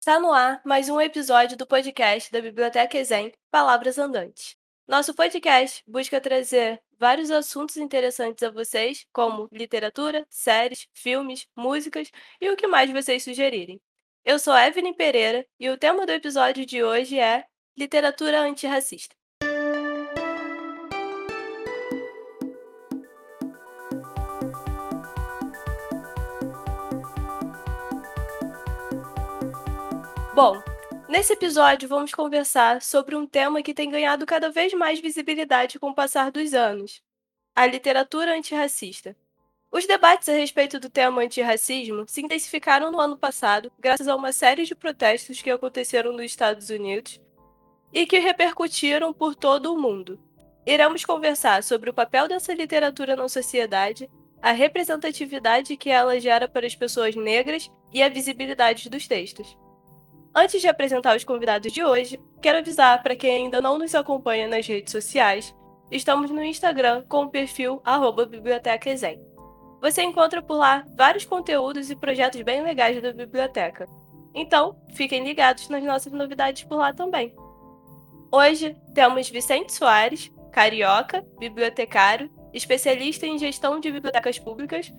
Está 0.00 0.18
no 0.18 0.32
ar 0.32 0.62
mais 0.64 0.88
um 0.88 0.98
episódio 0.98 1.58
do 1.58 1.66
podcast 1.66 2.32
da 2.32 2.40
Biblioteca 2.40 2.96
Exem, 2.96 3.34
Palavras 3.50 3.98
Andantes. 3.98 4.56
Nosso 4.88 5.12
podcast 5.14 5.84
busca 5.86 6.18
trazer 6.18 6.80
vários 6.98 7.30
assuntos 7.30 7.76
interessantes 7.76 8.42
a 8.42 8.50
vocês, 8.50 9.06
como 9.12 9.46
literatura, 9.52 10.26
séries, 10.30 10.88
filmes, 10.94 11.46
músicas 11.54 12.10
e 12.40 12.48
o 12.48 12.56
que 12.56 12.66
mais 12.66 12.90
vocês 12.90 13.22
sugerirem. 13.22 13.78
Eu 14.24 14.38
sou 14.38 14.56
Evelyn 14.56 14.94
Pereira 14.94 15.46
e 15.58 15.68
o 15.68 15.76
tema 15.76 16.06
do 16.06 16.12
episódio 16.12 16.64
de 16.64 16.82
hoje 16.82 17.18
é 17.18 17.44
Literatura 17.76 18.40
Antirracista. 18.40 19.19
Bom, 30.32 30.62
nesse 31.08 31.32
episódio 31.32 31.88
vamos 31.88 32.14
conversar 32.14 32.80
sobre 32.82 33.16
um 33.16 33.26
tema 33.26 33.62
que 33.62 33.74
tem 33.74 33.90
ganhado 33.90 34.24
cada 34.24 34.48
vez 34.48 34.72
mais 34.72 35.00
visibilidade 35.00 35.76
com 35.76 35.90
o 35.90 35.94
passar 35.94 36.30
dos 36.30 36.54
anos: 36.54 37.02
a 37.54 37.66
literatura 37.66 38.36
antirracista. 38.36 39.16
Os 39.72 39.86
debates 39.86 40.28
a 40.28 40.32
respeito 40.32 40.78
do 40.78 40.88
tema 40.88 41.22
antirracismo 41.22 42.04
se 42.06 42.22
intensificaram 42.22 42.92
no 42.92 43.00
ano 43.00 43.18
passado, 43.18 43.72
graças 43.76 44.06
a 44.06 44.14
uma 44.14 44.30
série 44.30 44.64
de 44.64 44.74
protestos 44.74 45.42
que 45.42 45.50
aconteceram 45.50 46.12
nos 46.12 46.26
Estados 46.26 46.70
Unidos 46.70 47.20
e 47.92 48.06
que 48.06 48.20
repercutiram 48.20 49.12
por 49.12 49.34
todo 49.34 49.74
o 49.74 49.78
mundo. 49.80 50.16
Iremos 50.64 51.04
conversar 51.04 51.64
sobre 51.64 51.90
o 51.90 51.94
papel 51.94 52.28
dessa 52.28 52.54
literatura 52.54 53.16
na 53.16 53.28
sociedade, 53.28 54.08
a 54.40 54.52
representatividade 54.52 55.76
que 55.76 55.90
ela 55.90 56.20
gera 56.20 56.46
para 56.46 56.68
as 56.68 56.76
pessoas 56.76 57.16
negras 57.16 57.68
e 57.92 58.00
a 58.00 58.08
visibilidade 58.08 58.88
dos 58.88 59.08
textos. 59.08 59.56
Antes 60.34 60.60
de 60.60 60.68
apresentar 60.68 61.16
os 61.16 61.24
convidados 61.24 61.72
de 61.72 61.82
hoje, 61.82 62.20
quero 62.40 62.58
avisar 62.58 63.02
para 63.02 63.16
quem 63.16 63.44
ainda 63.44 63.60
não 63.60 63.76
nos 63.76 63.94
acompanha 63.96 64.46
nas 64.46 64.66
redes 64.66 64.92
sociais, 64.92 65.54
estamos 65.90 66.30
no 66.30 66.42
Instagram 66.42 67.04
com 67.08 67.24
o 67.24 67.30
perfil 67.30 67.82
@bibliotecaexem. 68.28 69.20
Você 69.80 70.02
encontra 70.02 70.40
por 70.40 70.54
lá 70.54 70.84
vários 70.96 71.24
conteúdos 71.24 71.90
e 71.90 71.96
projetos 71.96 72.40
bem 72.42 72.62
legais 72.62 73.02
da 73.02 73.12
biblioteca. 73.12 73.88
Então, 74.32 74.80
fiquem 74.94 75.24
ligados 75.24 75.68
nas 75.68 75.82
nossas 75.82 76.12
novidades 76.12 76.62
por 76.62 76.76
lá 76.76 76.92
também. 76.92 77.34
Hoje 78.30 78.76
temos 78.94 79.28
Vicente 79.28 79.72
Soares, 79.72 80.30
carioca, 80.52 81.26
bibliotecário, 81.40 82.30
especialista 82.54 83.26
em 83.26 83.36
gestão 83.36 83.80
de 83.80 83.90
bibliotecas 83.90 84.38
públicas, 84.38 84.92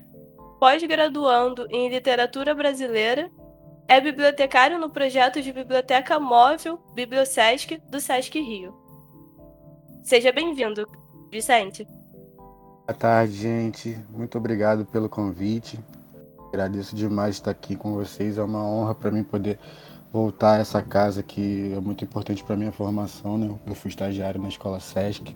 pós-graduando 0.60 1.68
em 1.70 1.88
literatura 1.88 2.54
brasileira 2.54 3.32
é 3.88 4.00
bibliotecário 4.00 4.80
no 4.80 4.90
projeto 4.90 5.42
de 5.42 5.52
Biblioteca 5.52 6.20
Móvel 6.20 6.80
Bibliosesc 6.94 7.78
do 7.90 8.00
Sesc 8.00 8.40
Rio. 8.40 8.74
Seja 10.04 10.32
bem-vindo, 10.32 10.88
Vicente. 11.32 11.88
Boa 12.88 12.98
tarde, 12.98 13.34
gente. 13.34 13.98
Muito 14.10 14.38
obrigado 14.38 14.86
pelo 14.86 15.08
convite. 15.08 15.80
Agradeço 16.50 16.96
demais 16.96 17.36
estar 17.36 17.52
aqui 17.52 17.76
com 17.76 17.94
vocês. 17.94 18.38
É 18.38 18.44
uma 18.44 18.66
honra 18.66 18.96
para 18.96 19.12
mim 19.12 19.24
poder 19.24 19.60
voltar 20.12 20.58
a 20.58 20.60
essa 20.60 20.82
casa 20.82 21.24
que 21.24 21.72
é 21.74 21.80
muito 21.80 22.04
importante 22.04 22.44
para 22.44 22.58
minha 22.58 22.72
formação. 22.72 23.38
Né? 23.38 23.54
Eu 23.66 23.76
fui 23.76 23.90
estagiário 23.90 24.42
na 24.42 24.50
escola 24.50 24.80
Sesc 24.80 25.36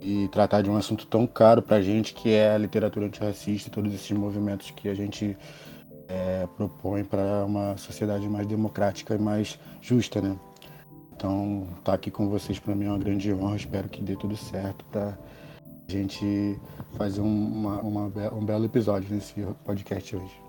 e 0.00 0.28
tratar 0.28 0.62
de 0.62 0.70
um 0.70 0.76
assunto 0.76 1.06
tão 1.06 1.26
caro 1.26 1.62
para 1.62 1.76
a 1.76 1.82
gente 1.82 2.14
que 2.14 2.32
é 2.32 2.54
a 2.54 2.58
literatura 2.58 3.06
antirracista 3.06 3.68
e 3.68 3.72
todos 3.72 3.92
esses 3.92 4.10
movimentos 4.10 4.70
que 4.70 4.88
a 4.88 4.94
gente 4.94 5.36
é, 6.08 6.46
propõe 6.56 7.04
para 7.04 7.44
uma 7.44 7.76
sociedade 7.76 8.26
mais 8.28 8.46
democrática 8.46 9.14
e 9.14 9.18
mais 9.18 9.58
justa, 9.80 10.20
né? 10.20 10.36
Então, 11.14 11.66
estar 11.70 11.82
tá 11.82 11.92
aqui 11.92 12.10
com 12.10 12.28
vocês 12.28 12.58
para 12.58 12.74
mim 12.74 12.86
é 12.86 12.88
uma 12.88 12.98
grande 12.98 13.32
honra. 13.32 13.56
Espero 13.56 13.88
que 13.88 14.00
dê 14.00 14.16
tudo 14.16 14.36
certo 14.36 14.84
para 14.86 15.18
a 15.88 15.92
gente 15.92 16.58
fazer 16.96 17.20
uma, 17.20 17.80
uma, 17.80 18.12
um 18.32 18.44
belo 18.44 18.64
episódio 18.64 19.12
nesse 19.12 19.34
podcast 19.64 20.16
hoje. 20.16 20.40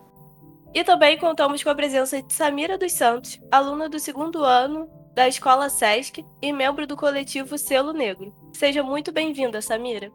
E 0.73 0.83
também 0.83 1.17
contamos 1.17 1.63
com 1.63 1.69
a 1.69 1.75
presença 1.75 2.21
de 2.21 2.31
Samira 2.31 2.77
dos 2.77 2.91
Santos, 2.91 3.39
aluna 3.51 3.89
do 3.89 3.99
segundo 3.99 4.43
ano 4.43 4.87
da 5.15 5.27
Escola 5.27 5.67
SESC 5.67 6.23
e 6.41 6.53
membro 6.53 6.85
do 6.85 6.95
coletivo 6.95 7.57
Selo 7.57 7.91
Negro. 7.91 8.31
Seja 8.53 8.83
muito 8.83 9.11
bem-vinda, 9.11 9.61
Samira. 9.61 10.11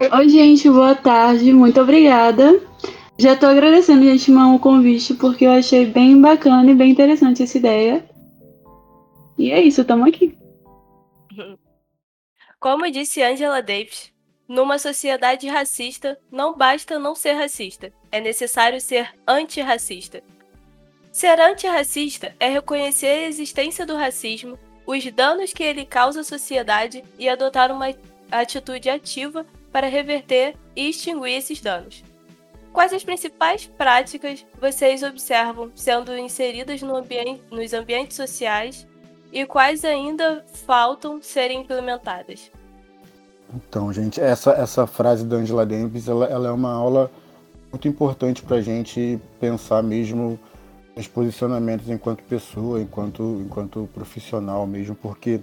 Oi, 0.00 0.28
gente, 0.28 0.70
boa 0.70 0.94
tarde, 0.94 1.52
muito 1.52 1.80
obrigada. 1.80 2.60
Já 3.20 3.32
estou 3.32 3.48
agradecendo 3.48 4.02
de 4.02 4.10
antemão 4.10 4.54
o 4.54 4.60
convite, 4.60 5.12
porque 5.14 5.44
eu 5.44 5.50
achei 5.50 5.84
bem 5.84 6.20
bacana 6.20 6.70
e 6.70 6.74
bem 6.74 6.92
interessante 6.92 7.42
essa 7.42 7.58
ideia. 7.58 8.08
E 9.36 9.50
é 9.50 9.60
isso, 9.60 9.80
estamos 9.80 10.06
aqui. 10.06 10.38
Como 12.60 12.88
disse 12.88 13.20
Angela 13.20 13.60
Davis, 13.60 14.12
numa 14.46 14.78
sociedade 14.78 15.48
racista, 15.48 16.16
não 16.30 16.56
basta 16.56 16.96
não 16.96 17.16
ser 17.16 17.32
racista, 17.32 17.92
é 18.12 18.20
necessário 18.20 18.80
ser 18.80 19.12
antirracista. 19.26 20.22
Ser 21.10 21.40
antirracista 21.40 22.36
é 22.38 22.48
reconhecer 22.48 23.06
a 23.06 23.26
existência 23.26 23.84
do 23.84 23.96
racismo, 23.96 24.56
os 24.86 25.04
danos 25.10 25.52
que 25.52 25.64
ele 25.64 25.84
causa 25.84 26.20
à 26.20 26.24
sociedade 26.24 27.02
e 27.18 27.28
adotar 27.28 27.72
uma 27.72 27.92
atitude 28.30 28.88
ativa 28.88 29.44
para 29.72 29.88
reverter 29.88 30.54
e 30.76 30.88
extinguir 30.88 31.36
esses 31.36 31.60
danos. 31.60 32.04
Quais 32.72 32.92
as 32.92 33.04
principais 33.04 33.66
práticas 33.66 34.44
vocês 34.60 35.02
observam 35.02 35.70
sendo 35.74 36.16
inseridas 36.16 36.82
no 36.82 36.96
ambiente, 36.96 37.42
nos 37.50 37.72
ambientes 37.72 38.16
sociais 38.16 38.86
e 39.32 39.44
quais 39.46 39.84
ainda 39.84 40.44
faltam 40.66 41.20
serem 41.20 41.60
implementadas? 41.60 42.50
Então, 43.54 43.92
gente, 43.92 44.20
essa, 44.20 44.52
essa 44.52 44.86
frase 44.86 45.24
da 45.24 45.36
Angela 45.36 45.64
Davis 45.64 46.06
ela, 46.06 46.26
ela 46.26 46.48
é 46.48 46.52
uma 46.52 46.72
aula 46.72 47.10
muito 47.72 47.88
importante 47.88 48.42
para 48.42 48.56
a 48.56 48.62
gente 48.62 49.18
pensar 49.40 49.82
mesmo 49.82 50.38
nos 50.96 51.06
posicionamentos 51.06 51.88
enquanto 51.88 52.22
pessoa, 52.24 52.80
enquanto, 52.80 53.40
enquanto 53.44 53.88
profissional 53.94 54.66
mesmo, 54.66 54.94
porque 54.94 55.40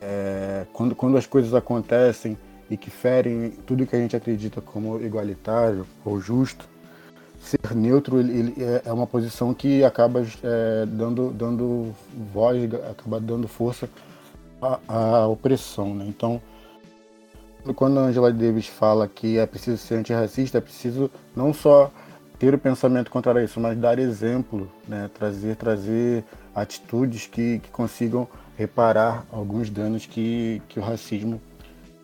é, 0.00 0.64
quando, 0.72 0.94
quando 0.94 1.16
as 1.16 1.26
coisas 1.26 1.52
acontecem 1.54 2.36
e 2.70 2.76
que 2.76 2.90
ferem 2.90 3.50
tudo 3.66 3.86
que 3.86 3.96
a 3.96 3.98
gente 3.98 4.16
acredita 4.16 4.60
como 4.60 5.00
igualitário 5.00 5.86
ou 6.04 6.20
justo, 6.20 6.68
ser 7.40 7.74
neutro 7.74 8.18
ele, 8.18 8.32
ele 8.38 8.54
é, 8.62 8.82
é 8.86 8.92
uma 8.92 9.06
posição 9.06 9.54
que 9.54 9.82
acaba 9.84 10.20
é, 10.42 10.86
dando, 10.86 11.30
dando 11.30 11.94
voz, 12.32 12.62
acaba 12.90 13.20
dando 13.20 13.48
força 13.48 13.88
à, 14.60 14.78
à 14.88 15.26
opressão. 15.26 15.94
Né? 15.94 16.06
Então, 16.08 16.40
quando 17.74 17.98
a 17.98 18.02
Angela 18.02 18.32
Davis 18.32 18.66
fala 18.66 19.08
que 19.08 19.38
é 19.38 19.46
preciso 19.46 19.78
ser 19.78 19.96
antirracista, 19.96 20.58
é 20.58 20.60
preciso 20.60 21.10
não 21.34 21.52
só 21.52 21.90
ter 22.38 22.54
o 22.54 22.58
pensamento 22.58 23.10
contrário 23.10 23.40
a 23.40 23.44
isso, 23.44 23.58
mas 23.58 23.76
dar 23.76 23.98
exemplo, 23.98 24.70
né? 24.86 25.10
trazer, 25.12 25.56
trazer 25.56 26.24
atitudes 26.54 27.26
que, 27.26 27.58
que 27.60 27.70
consigam 27.70 28.28
reparar 28.56 29.24
alguns 29.32 29.70
danos 29.70 30.06
que, 30.06 30.60
que 30.68 30.78
o 30.78 30.82
racismo 30.82 31.40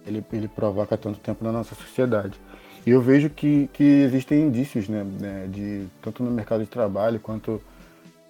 ele, 0.07 0.25
ele 0.33 0.49
provoca 0.49 0.97
tanto 0.97 1.19
tempo 1.21 1.45
na 1.45 1.53
nossa 1.53 1.75
sociedade. 1.75 2.39
E 2.87 2.91
eu 2.91 3.01
vejo 3.01 3.31
que, 3.31 3.69
que 3.73 3.83
existem 3.83 4.43
indícios, 4.43 4.89
né, 4.89 5.05
né, 5.05 5.47
de, 5.51 5.87
tanto 6.03 6.23
no 6.23 6.31
mercado 6.31 6.63
de 6.63 6.69
trabalho 6.69 7.19
quanto 7.19 7.61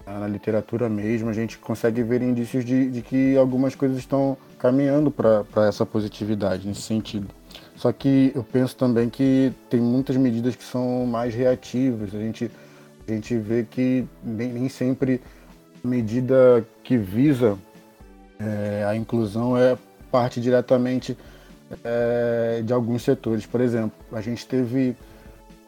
na 0.07 0.29
literatura 0.29 0.89
mesmo, 0.89 1.31
a 1.31 1.33
gente 1.33 1.59
consegue 1.59 2.03
ver 2.03 2.21
indícios 2.23 2.65
de, 2.65 2.91
de 2.91 3.01
que 3.03 3.37
algumas 3.37 3.75
coisas 3.75 3.97
estão 3.97 4.37
caminhando 4.59 5.11
para 5.11 5.67
essa 5.67 5.87
positividade 5.87 6.69
nesse 6.69 6.83
sentido. 6.83 7.27
Só 7.77 7.91
que 7.91 8.31
eu 8.35 8.45
penso 8.45 8.77
também 8.77 9.09
que 9.09 9.53
tem 9.69 9.81
muitas 9.81 10.17
medidas 10.17 10.55
que 10.55 10.63
são 10.63 11.07
mais 11.07 11.35
reativas. 11.35 12.15
A 12.15 12.19
gente, 12.19 12.51
a 13.09 13.11
gente 13.11 13.37
vê 13.37 13.67
que 13.69 14.05
nem, 14.23 14.53
nem 14.53 14.69
sempre 14.69 15.21
a 15.83 15.89
medida 15.89 16.65
que 16.83 16.97
visa 16.97 17.59
é, 18.39 18.85
a 18.87 18.95
inclusão 18.95 19.57
é 19.57 19.77
parte 20.11 20.41
diretamente 20.41 21.17
é, 21.83 22.63
de 22.65 22.73
alguns 22.73 23.03
setores. 23.03 23.47
Por 23.47 23.61
exemplo, 23.61 23.97
a 24.13 24.21
gente 24.21 24.47
teve. 24.47 24.97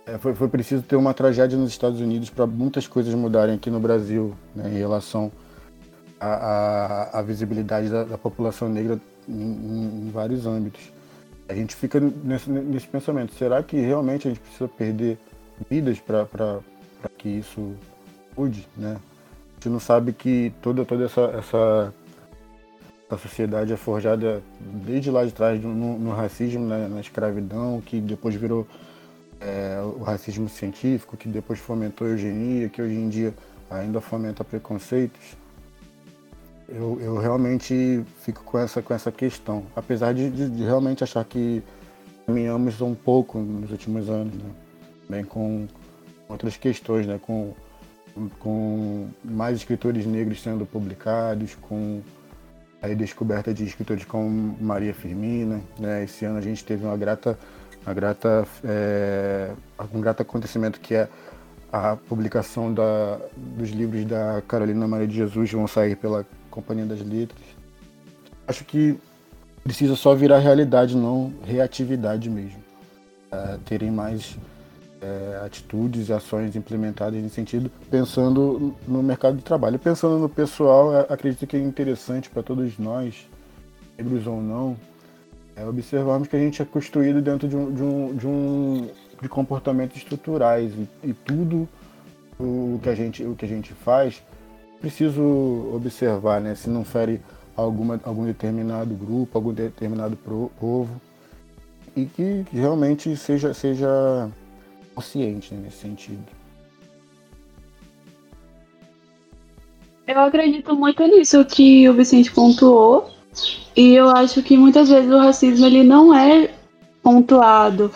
É, 0.07 0.19
foi, 0.19 0.35
foi, 0.35 0.49
preciso 0.49 0.83
ter 0.83 0.97
uma 0.97 1.13
tragédia 1.13 1.59
nos 1.59 1.71
Estados 1.71 2.01
Unidos 2.01 2.31
para 2.31 2.47
muitas 2.47 2.87
coisas 2.87 3.13
mudarem 3.15 3.57
aqui 3.57 3.71
no 3.71 3.81
Brasil 3.81 4.35
né, 4.55 4.69
em 4.69 4.79
relação 4.79 5.33
à, 6.21 7.23
visibilidade 7.27 7.89
da, 7.89 8.05
da, 8.05 8.17
população 8.17 8.69
negra 8.69 9.01
em, 9.29 9.33
em, 9.33 10.07
em, 10.07 10.11
vários 10.13 10.47
âmbitos. 10.47 10.93
A 11.49 11.55
gente 11.55 11.75
fica 11.75 12.01
nesse, 12.01 12.49
nesse 12.51 12.87
pensamento: 12.87 13.35
será 13.35 13.63
que 13.63 13.77
realmente 13.77 14.29
a 14.29 14.31
gente 14.31 14.41
precisa 14.41 14.69
perder 14.69 15.19
vidas 15.69 15.99
para 15.99 16.61
que 17.19 17.29
isso 17.29 17.75
mude? 18.37 18.67
Né? 18.77 18.97
A 18.97 19.55
gente 19.55 19.69
não 19.71 19.81
sabe 19.81 20.13
que 20.13 20.53
toda, 20.63 20.85
toda 20.85 21.05
essa, 21.05 21.23
essa 21.37 21.95
a 23.09 23.17
sociedade 23.17 23.73
é 23.73 23.77
forjada 23.77 24.43
desde 24.61 25.11
lá 25.11 25.25
de 25.25 25.33
trás 25.33 25.63
no, 25.63 25.99
no 25.99 26.13
racismo, 26.13 26.67
né, 26.67 26.89
na 26.89 27.01
escravidão, 27.01 27.81
que 27.81 28.01
depois 28.01 28.35
virou 28.35 28.67
é, 29.41 29.81
o 29.81 30.03
racismo 30.03 30.49
científico, 30.49 31.17
que 31.17 31.29
depois 31.29 31.59
fomentou 31.59 32.07
a 32.07 32.11
eugenia, 32.11 32.69
que 32.69 32.83
hoje 32.83 32.95
em 32.95 33.09
dia 33.09 33.35
ainda 33.71 34.01
fomenta 34.01 34.43
preconceitos, 34.43 35.37
eu, 36.69 36.99
eu 37.01 37.17
realmente 37.17 38.05
fico 38.23 38.43
com 38.43 38.59
essa, 38.59 38.83
com 38.83 38.93
essa 38.93 39.13
questão. 39.13 39.65
Apesar 39.75 40.13
de, 40.13 40.31
de, 40.31 40.51
de 40.51 40.65
realmente 40.65 41.05
achar 41.05 41.25
que 41.25 41.63
caminhamos 42.27 42.81
um 42.81 42.95
pouco 42.95 43.39
nos 43.39 43.71
últimos 43.71 44.09
anos, 44.09 44.35
né? 44.35 44.51
Bem 45.09 45.25
com 45.25 45.69
outras 46.29 46.57
questões, 46.57 47.07
né? 47.07 47.21
Com, 47.23 47.55
com 48.41 49.09
mais 49.25 49.59
escritores 49.59 50.07
negros 50.07 50.43
sendo 50.43 50.67
publicados, 50.67 51.55
com 51.55 52.01
a 52.83 52.89
descoberta 52.89 53.53
de 53.53 53.65
escritores 53.65 54.05
como 54.05 54.57
Maria 54.61 54.95
Firmina. 54.95 55.61
Né? 55.79 56.05
Esse 56.05 56.25
ano 56.25 56.39
a 56.39 56.41
gente 56.41 56.65
teve 56.65 56.85
uma 56.85 56.97
grata, 56.97 57.39
uma 57.85 57.95
grata, 57.95 58.47
é, 58.65 59.53
um 59.93 60.01
grato 60.01 60.23
acontecimento 60.23 60.81
que 60.81 60.95
é 60.95 61.09
a 61.73 61.97
publicação 61.97 62.73
da, 62.73 63.19
dos 63.37 63.71
livros 63.71 64.05
da 64.05 64.43
Carolina 64.47 64.87
Maria 64.87 65.07
de 65.07 65.17
Jesus 65.17 65.51
vão 65.53 65.67
sair 65.67 65.97
pela 65.97 66.25
Companhia 66.51 66.87
das 66.87 67.01
Letras. 67.01 67.43
Acho 68.47 68.65
que 68.65 68.99
precisa 69.65 69.97
só 69.97 70.15
virar 70.15 70.39
realidade, 70.39 70.97
não 70.97 71.33
reatividade 71.45 72.31
mesmo. 72.31 72.65
É, 73.33 73.59
terem 73.65 73.91
mais 73.91 74.37
é, 75.01 75.41
atitudes 75.45 76.09
e 76.09 76.13
ações 76.13 76.57
implementadas 76.57 77.21
nesse 77.23 77.35
sentido, 77.35 77.71
pensando 77.91 78.75
no 78.87 79.03
mercado 79.03 79.37
de 79.37 79.43
trabalho. 79.43 79.79
Pensando 79.79 80.19
no 80.19 80.29
pessoal, 80.29 80.95
é, 80.95 81.07
acredito 81.09 81.47
que 81.47 81.57
é 81.57 81.61
interessante 81.61 82.31
para 82.31 82.43
todos 82.43 82.79
nós, 82.79 83.27
negros 83.97 84.27
ou 84.27 84.41
não, 84.41 84.77
é 85.55 85.65
observarmos 85.65 86.29
que 86.29 86.37
a 86.37 86.39
gente 86.39 86.61
é 86.61 86.65
construído 86.65 87.23
dentro 87.23 87.49
de 87.49 87.57
um, 87.57 87.73
de 87.73 87.83
um, 87.83 88.15
de, 88.15 88.27
um, 88.27 88.89
de 89.23 89.29
comportamentos 89.29 89.97
estruturais 89.97 90.73
e, 90.73 91.09
e 91.09 91.13
tudo 91.13 91.69
o 92.39 92.79
que 92.83 92.89
a 92.89 92.95
gente, 92.95 93.25
o 93.25 93.35
que 93.35 93.47
a 93.47 93.49
gente 93.49 93.73
faz 93.73 94.23
preciso 94.81 95.23
observar, 95.75 96.41
né? 96.41 96.55
Se 96.55 96.69
não 96.69 96.85
fere 96.85 97.21
alguma, 97.57 97.99
algum 98.05 98.25
determinado 98.25 98.95
grupo, 98.95 99.37
algum 99.37 99.53
determinado 99.53 100.17
povo. 100.17 101.01
E 101.97 102.05
que, 102.05 102.45
que, 102.45 102.57
realmente 102.57 103.17
seja, 103.17 103.55
seja 103.55 104.29
consciente 104.97 105.55
né, 105.55 105.61
nesse 105.65 105.77
sentido. 105.77 106.25
Eu 110.07 110.21
acredito 110.21 110.75
muito 110.75 111.03
nisso 111.07 111.45
que 111.45 111.89
o 111.89 111.95
Vicente 111.95 112.33
pontuou. 112.33 113.11
E 113.77 113.95
eu 113.95 114.09
acho 114.09 114.43
que 114.43 114.57
muitas 114.57 114.89
vezes 114.89 115.11
o 115.11 115.19
racismo 115.19 115.67
ele 115.67 115.85
não 115.85 116.15
é 116.15 116.51
pontuado. 117.03 117.91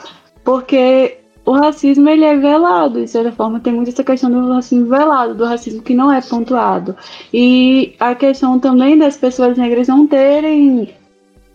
Porque 0.44 1.18
o 1.46 1.52
racismo 1.52 2.08
ele 2.08 2.24
é 2.24 2.36
velado, 2.36 3.00
de 3.00 3.08
certa 3.08 3.32
forma 3.32 3.60
tem 3.60 3.72
muito 3.72 3.88
essa 3.88 4.04
questão 4.04 4.30
do 4.30 4.52
racismo 4.52 4.86
velado, 4.86 5.34
do 5.34 5.44
racismo 5.44 5.82
que 5.82 5.94
não 5.94 6.12
é 6.12 6.20
pontuado. 6.20 6.96
E 7.32 7.94
a 7.98 8.14
questão 8.14 8.58
também 8.58 8.98
das 8.98 9.16
pessoas 9.16 9.56
negras 9.56 9.88
não 9.88 10.06
terem 10.06 10.92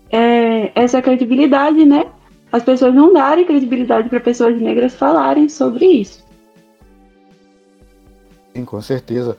é, 0.10 0.72
essa 0.74 1.02
credibilidade, 1.02 1.86
né? 1.86 2.06
As 2.56 2.64
pessoas 2.64 2.96
não 2.96 3.12
darem 3.12 3.44
credibilidade 3.44 4.08
para 4.08 4.18
pessoas 4.22 4.58
negras 4.62 4.94
falarem 4.94 5.50
sobre 5.50 5.86
isso. 5.86 6.24
Sim, 8.56 8.64
com 8.64 8.82
certeza. 8.82 9.38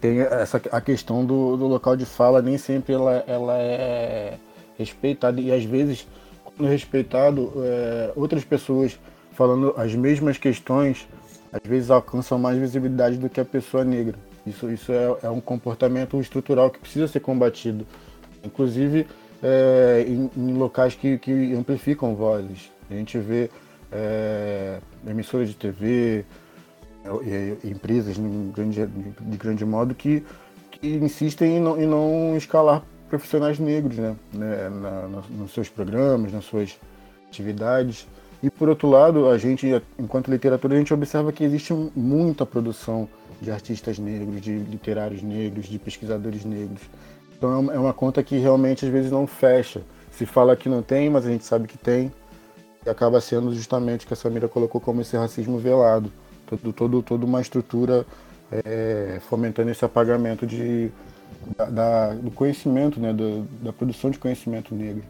Tem 0.00 0.20
essa 0.20 0.58
a 0.72 0.80
questão 0.80 1.22
do, 1.22 1.58
do 1.58 1.66
local 1.66 1.94
de 1.98 2.06
fala, 2.06 2.40
nem 2.40 2.56
sempre 2.56 2.94
ela, 2.94 3.22
ela 3.26 3.58
é 3.58 4.38
respeitada. 4.78 5.38
E 5.38 5.52
às 5.52 5.64
vezes, 5.64 6.08
quando 6.42 6.66
respeitado, 6.66 7.52
é, 7.58 8.12
outras 8.16 8.42
pessoas 8.42 8.98
falando 9.32 9.74
as 9.76 9.94
mesmas 9.94 10.38
questões, 10.38 11.06
às 11.52 11.68
vezes 11.68 11.90
alcançam 11.90 12.38
mais 12.38 12.56
visibilidade 12.56 13.18
do 13.18 13.28
que 13.28 13.38
a 13.38 13.44
pessoa 13.44 13.84
negra. 13.84 14.18
Isso, 14.46 14.70
isso 14.70 14.92
é, 14.92 15.14
é 15.24 15.28
um 15.28 15.42
comportamento 15.42 16.18
estrutural 16.18 16.70
que 16.70 16.78
precisa 16.78 17.06
ser 17.06 17.20
combatido. 17.20 17.86
Inclusive 18.42 19.06
é, 19.42 20.04
em, 20.06 20.30
em, 20.36 20.54
locais 20.54 20.94
que, 20.94 21.18
que, 21.18 21.54
amplificam 21.54 22.14
vozes. 22.14 22.70
A 22.90 22.94
gente 22.94 23.18
vê 23.18 23.50
é, 23.92 24.78
emissoras 25.06 25.48
de 25.48 25.54
TV, 25.54 26.24
é, 27.04 27.56
empresas 27.64 28.16
de 28.16 28.22
grande, 28.52 28.86
de 28.86 29.36
grande 29.36 29.64
modo 29.64 29.94
que, 29.94 30.24
que 30.70 30.88
insistem 30.88 31.56
em 31.56 31.60
não, 31.60 31.80
em 31.80 31.86
não 31.86 32.36
escalar 32.36 32.82
profissionais 33.08 33.58
negros 33.58 33.96
né, 33.96 34.16
né 34.32 34.68
na, 34.68 35.08
na, 35.08 35.22
nos 35.30 35.52
seus 35.52 35.68
programas, 35.68 36.32
nas 36.32 36.44
suas 36.44 36.78
atividades. 37.28 38.06
E 38.42 38.50
por 38.50 38.68
outro 38.68 38.88
lado, 38.88 39.28
a 39.28 39.38
gente, 39.38 39.66
enquanto 39.98 40.30
literatura, 40.30 40.74
a 40.74 40.78
gente 40.78 40.92
observa 40.92 41.32
que 41.32 41.42
existe 41.42 41.72
muita 41.94 42.44
produção 42.44 43.08
de 43.40 43.50
artistas 43.50 43.98
negros, 43.98 44.40
de 44.40 44.56
literários 44.58 45.22
negros, 45.22 45.66
de 45.66 45.78
pesquisadores 45.78 46.44
negros. 46.44 46.82
Então 47.36 47.70
é 47.70 47.78
uma 47.78 47.92
conta 47.92 48.22
que 48.22 48.38
realmente 48.38 48.86
às 48.86 48.90
vezes 48.90 49.10
não 49.10 49.26
fecha. 49.26 49.82
Se 50.10 50.24
fala 50.24 50.56
que 50.56 50.68
não 50.68 50.82
tem, 50.82 51.10
mas 51.10 51.26
a 51.26 51.30
gente 51.30 51.44
sabe 51.44 51.68
que 51.68 51.76
tem. 51.76 52.10
E 52.84 52.88
acaba 52.88 53.20
sendo 53.20 53.54
justamente 53.54 54.04
o 54.04 54.08
que 54.08 54.14
a 54.14 54.16
Samira 54.16 54.48
colocou 54.48 54.80
como 54.80 55.02
esse 55.02 55.16
racismo 55.16 55.58
velado. 55.58 56.10
Todo, 56.46 56.72
todo, 56.72 57.02
toda 57.02 57.26
uma 57.26 57.40
estrutura 57.40 58.06
é, 58.50 59.20
fomentando 59.28 59.70
esse 59.70 59.84
apagamento 59.84 60.46
de, 60.46 60.90
da, 61.56 61.64
da, 61.66 62.14
do 62.14 62.30
conhecimento, 62.30 62.98
né, 62.98 63.12
do, 63.12 63.42
da 63.60 63.72
produção 63.72 64.10
de 64.10 64.18
conhecimento 64.18 64.74
negro. 64.74 65.02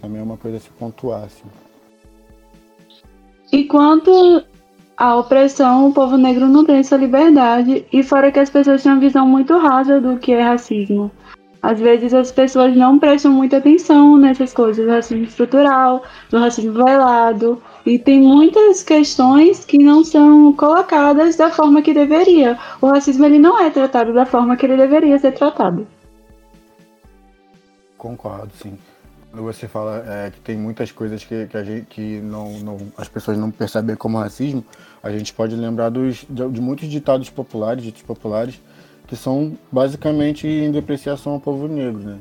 Também 0.00 0.20
é 0.20 0.22
uma 0.22 0.36
coisa 0.36 0.58
a 0.58 0.60
se 0.60 0.70
pontuar. 0.70 1.24
Assim. 1.24 1.44
Enquanto 3.52 4.44
a 4.96 5.16
opressão, 5.16 5.88
o 5.88 5.92
povo 5.92 6.16
negro 6.16 6.46
não 6.46 6.64
tem 6.64 6.76
essa 6.76 6.96
liberdade, 6.96 7.86
e 7.92 8.02
fora 8.02 8.30
que 8.30 8.38
as 8.38 8.50
pessoas 8.50 8.82
têm 8.82 8.92
uma 8.92 9.00
visão 9.00 9.26
muito 9.26 9.56
rasa 9.56 10.00
do 10.00 10.18
que 10.18 10.32
é 10.32 10.42
racismo. 10.42 11.10
Às 11.62 11.80
vezes 11.80 12.14
as 12.14 12.30
pessoas 12.30 12.76
não 12.76 12.98
prestam 12.98 13.32
muita 13.32 13.56
atenção 13.56 14.16
nessas 14.16 14.52
coisas, 14.52 14.84
do 14.84 14.90
racismo 14.90 15.24
estrutural, 15.24 16.04
do 16.30 16.38
racismo 16.38 16.72
velado, 16.72 17.60
e 17.84 17.98
tem 17.98 18.20
muitas 18.20 18.82
questões 18.82 19.64
que 19.64 19.78
não 19.78 20.04
são 20.04 20.52
colocadas 20.52 21.36
da 21.36 21.50
forma 21.50 21.82
que 21.82 21.92
deveria. 21.92 22.58
O 22.80 22.86
racismo 22.86 23.24
ele 23.24 23.38
não 23.38 23.60
é 23.60 23.70
tratado 23.70 24.12
da 24.12 24.24
forma 24.24 24.56
que 24.56 24.66
ele 24.66 24.76
deveria 24.76 25.18
ser 25.18 25.32
tratado. 25.32 25.86
Concordo, 27.96 28.52
sim. 28.54 28.78
Quando 29.30 29.42
você 29.42 29.68
fala 29.68 30.04
é, 30.06 30.30
que 30.30 30.40
tem 30.40 30.56
muitas 30.56 30.90
coisas 30.92 31.22
que, 31.22 31.46
que, 31.46 31.56
a 31.56 31.64
gente, 31.64 31.86
que 31.86 32.20
não, 32.20 32.58
não, 32.60 32.78
as 32.96 33.08
pessoas 33.08 33.36
não 33.36 33.50
percebem 33.50 33.94
como 33.96 34.18
racismo, 34.18 34.64
a 35.02 35.10
gente 35.10 35.34
pode 35.34 35.54
lembrar 35.54 35.90
dos, 35.90 36.24
de, 36.28 36.48
de 36.48 36.60
muitos 36.60 36.88
ditados 36.88 37.28
populares, 37.28 37.82
ditos 37.82 38.02
populares, 38.02 38.60
que 39.08 39.16
são 39.16 39.56
basicamente 39.72 40.46
em 40.46 40.70
depreciação 40.70 41.32
ao 41.32 41.40
povo 41.40 41.66
negro. 41.66 41.98
Né? 41.98 42.18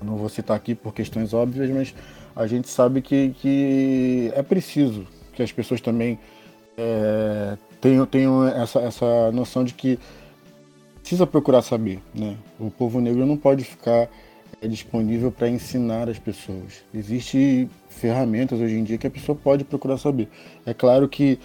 Eu 0.00 0.06
não 0.06 0.16
vou 0.16 0.28
citar 0.28 0.56
aqui 0.56 0.74
por 0.74 0.92
questões 0.92 1.32
óbvias, 1.32 1.70
mas 1.70 1.94
a 2.34 2.46
gente 2.46 2.68
sabe 2.68 3.02
que, 3.02 3.34
que 3.40 4.32
é 4.34 4.42
preciso 4.42 5.06
que 5.34 5.42
as 5.42 5.52
pessoas 5.52 5.80
também 5.80 6.18
é, 6.76 7.56
tenham, 7.80 8.06
tenham 8.06 8.48
essa, 8.48 8.80
essa 8.80 9.30
noção 9.30 9.62
de 9.62 9.74
que 9.74 9.98
precisa 11.00 11.26
procurar 11.26 11.62
saber. 11.62 12.00
Né? 12.14 12.36
O 12.58 12.70
povo 12.70 13.00
negro 13.00 13.24
não 13.26 13.36
pode 13.36 13.62
ficar 13.62 14.08
é 14.62 14.68
disponível 14.68 15.32
para 15.32 15.48
ensinar 15.48 16.08
as 16.08 16.18
pessoas. 16.18 16.84
Existem 16.92 17.70
ferramentas 17.88 18.60
hoje 18.60 18.74
em 18.74 18.84
dia 18.84 18.98
que 18.98 19.06
a 19.06 19.10
pessoa 19.10 19.36
pode 19.36 19.64
procurar 19.64 19.96
saber. 19.96 20.28
É 20.66 20.74
claro 20.74 21.08
que 21.08 21.38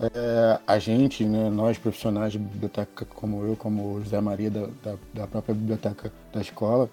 é, 0.00 0.58
a 0.66 0.78
gente, 0.78 1.24
né, 1.24 1.48
nós 1.48 1.78
profissionais 1.78 2.32
de 2.32 2.38
biblioteca, 2.38 3.06
como 3.14 3.42
eu, 3.44 3.56
como 3.56 3.94
o 3.94 4.02
José 4.02 4.20
Maria 4.20 4.50
da, 4.50 4.68
da, 4.82 4.96
da 5.14 5.26
própria 5.26 5.54
biblioteca 5.54 6.12
da 6.32 6.40
escola, 6.40 6.88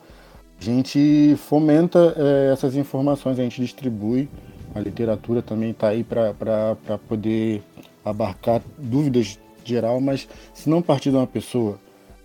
a 0.59 0.63
gente 0.63 1.35
fomenta 1.37 2.15
é, 2.15 2.53
essas 2.53 2.75
informações, 2.75 3.37
a 3.37 3.43
gente 3.43 3.61
distribui. 3.61 4.29
A 4.73 4.79
literatura 4.79 5.41
também 5.41 5.71
está 5.71 5.89
aí 5.89 6.03
para 6.03 6.75
poder 7.07 7.61
abarcar 8.03 8.61
dúvidas 8.77 9.37
geral, 9.63 9.99
mas 9.99 10.27
se 10.53 10.69
não 10.69 10.81
partir 10.81 11.09
de 11.09 11.17
uma 11.17 11.27
pessoa 11.27 11.77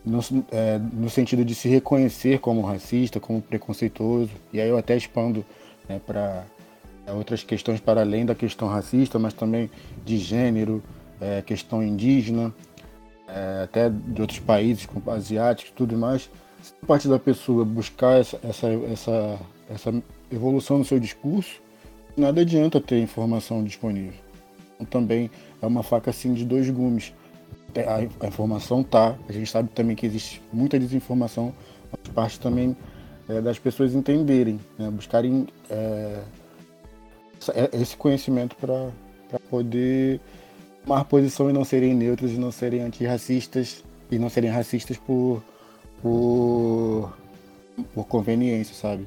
no, 0.05 0.21
é, 0.51 0.79
no 0.93 1.11
sentido 1.11 1.45
de 1.45 1.55
se 1.55 1.69
reconhecer 1.69 2.39
como 2.39 2.63
racista, 2.63 3.21
como 3.21 3.43
preconceituoso, 3.43 4.31
e 4.53 4.61
aí 4.61 4.69
eu 4.69 4.79
até 4.79 4.97
expando 4.97 5.45
né, 5.89 6.01
para 6.05 6.45
outras 7.13 7.43
questões 7.43 7.81
para 7.81 8.01
além 8.01 8.25
da 8.25 8.35
questão 8.35 8.69
racista, 8.69 9.19
mas 9.19 9.35
também 9.35 9.71
de 10.05 10.19
gênero, 10.19 10.83
é, 11.21 11.43
questão 11.43 11.83
indígena, 11.83 12.53
é, 13.27 13.63
até 13.65 13.91
de 13.91 14.21
outros 14.21 14.41
países, 14.41 14.87
como 14.87 15.11
asiáticos 15.11 15.73
tudo 15.77 15.97
mais. 15.97 16.31
Se 16.63 16.73
parte 16.87 17.09
da 17.09 17.19
pessoa 17.19 17.65
buscar 17.65 18.21
essa, 18.21 18.39
essa, 18.43 18.67
essa, 18.93 19.39
essa 19.71 20.03
evolução 20.31 20.79
no 20.79 20.85
seu 20.85 20.99
discurso, 20.99 21.61
nada 22.17 22.41
adianta 22.41 22.81
ter 22.81 23.01
informação 23.01 23.63
disponível. 23.63 24.19
Então, 24.81 25.01
também 25.01 25.31
é 25.61 25.67
uma 25.67 25.83
faca 25.83 26.11
assim 26.11 26.35
de 26.35 26.45
dois 26.45 26.69
gumes 26.71 27.13
a, 27.77 28.25
a 28.25 28.29
informação 28.29 28.83
tá, 28.83 29.15
a 29.29 29.33
gente 29.33 29.51
sabe 29.51 29.69
também 29.71 29.95
que 29.95 30.07
existe 30.07 30.41
muita 30.53 30.79
desinformação, 30.79 31.53
mas 31.91 32.15
parte 32.15 32.41
também 32.41 32.77
é, 33.29 33.41
das 33.41 33.59
pessoas 33.59 33.95
entenderem, 33.95 34.59
né, 34.79 34.91
buscarem 34.91 35.47
é, 37.55 37.69
é 37.73 37.83
esse 37.83 37.97
conhecimento 37.97 38.57
para 38.57 38.91
poder 39.51 40.21
tomar 40.85 41.05
posição 41.05 41.51
e 41.51 41.53
não 41.53 41.65
serem 41.65 41.95
neutros 41.95 42.33
e 42.33 42.39
não 42.39 42.51
serem 42.51 42.81
antirracistas 42.81 43.85
e 44.11 44.19
não 44.19 44.31
serem 44.31 44.51
racistas 44.51 44.97
por, 44.97 45.43
por, 46.03 47.13
por 47.95 48.05
conveniência, 48.07 48.75
sabe? 48.75 49.05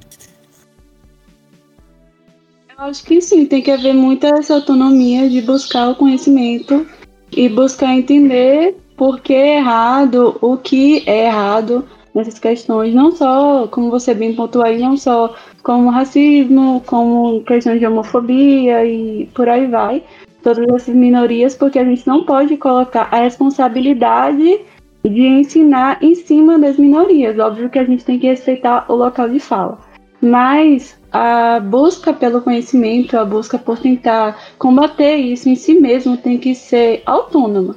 Eu 2.70 2.84
acho 2.84 3.04
que 3.04 3.20
sim, 3.20 3.46
tem 3.46 3.62
que 3.62 3.70
haver 3.70 3.94
muita 3.94 4.28
essa 4.28 4.54
autonomia 4.54 5.28
de 5.28 5.42
buscar 5.42 5.90
o 5.90 5.94
conhecimento 5.94 6.86
e 7.30 7.48
buscar 7.48 7.94
entender 7.94 8.76
por 8.96 9.20
que 9.20 9.34
é 9.34 9.56
errado, 9.58 10.36
o 10.40 10.56
que 10.56 11.02
é 11.08 11.26
errado 11.26 11.86
nessas 12.14 12.38
questões, 12.38 12.94
não 12.94 13.10
só, 13.10 13.66
como 13.68 13.90
você 13.90 14.14
bem 14.14 14.34
pontuou 14.34 14.64
aí, 14.64 14.78
não 14.78 14.96
só 14.96 15.34
como 15.62 15.90
racismo, 15.90 16.82
como 16.86 17.42
questões 17.42 17.78
de 17.78 17.86
homofobia 17.86 18.84
e 18.84 19.26
por 19.34 19.48
aí 19.48 19.66
vai, 19.66 20.02
todas 20.42 20.66
essas 20.68 20.94
minorias, 20.94 21.54
porque 21.54 21.78
a 21.78 21.84
gente 21.84 22.06
não 22.06 22.24
pode 22.24 22.56
colocar 22.56 23.08
a 23.10 23.20
responsabilidade 23.20 24.60
de 25.04 25.26
ensinar 25.26 26.02
em 26.02 26.14
cima 26.14 26.58
das 26.58 26.76
minorias. 26.76 27.38
Óbvio 27.38 27.70
que 27.70 27.78
a 27.78 27.84
gente 27.84 28.04
tem 28.04 28.18
que 28.18 28.26
respeitar 28.26 28.86
o 28.88 28.94
local 28.94 29.28
de 29.28 29.40
fala. 29.40 29.78
Mas 30.20 30.96
a 31.10 31.58
busca 31.60 32.12
pelo 32.12 32.40
conhecimento, 32.40 33.18
a 33.18 33.24
busca 33.24 33.58
por 33.58 33.78
tentar 33.78 34.38
combater 34.58 35.16
isso 35.16 35.48
em 35.48 35.56
si 35.56 35.74
mesmo 35.74 36.16
tem 36.16 36.38
que 36.38 36.54
ser 36.54 37.02
autônoma. 37.04 37.76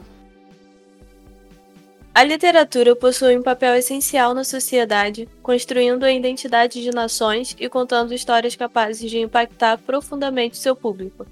A 2.15 2.23
literatura 2.23 2.95
possui 2.95 3.37
um 3.37 3.41
papel 3.41 3.75
essencial 3.75 4.33
na 4.33 4.45
sociedade, 4.45 5.27
construindo 5.43 6.05
a 6.05 6.13
identidade 6.13 6.81
de 6.81 6.89
nações 6.89 7.53
e 7.59 7.67
contando 7.67 8.13
histórias 8.13 8.55
capazes 8.55 9.11
de 9.11 9.19
impactar 9.19 9.77
profundamente 9.79 10.55
seu 10.55 10.77
público. 10.77 11.27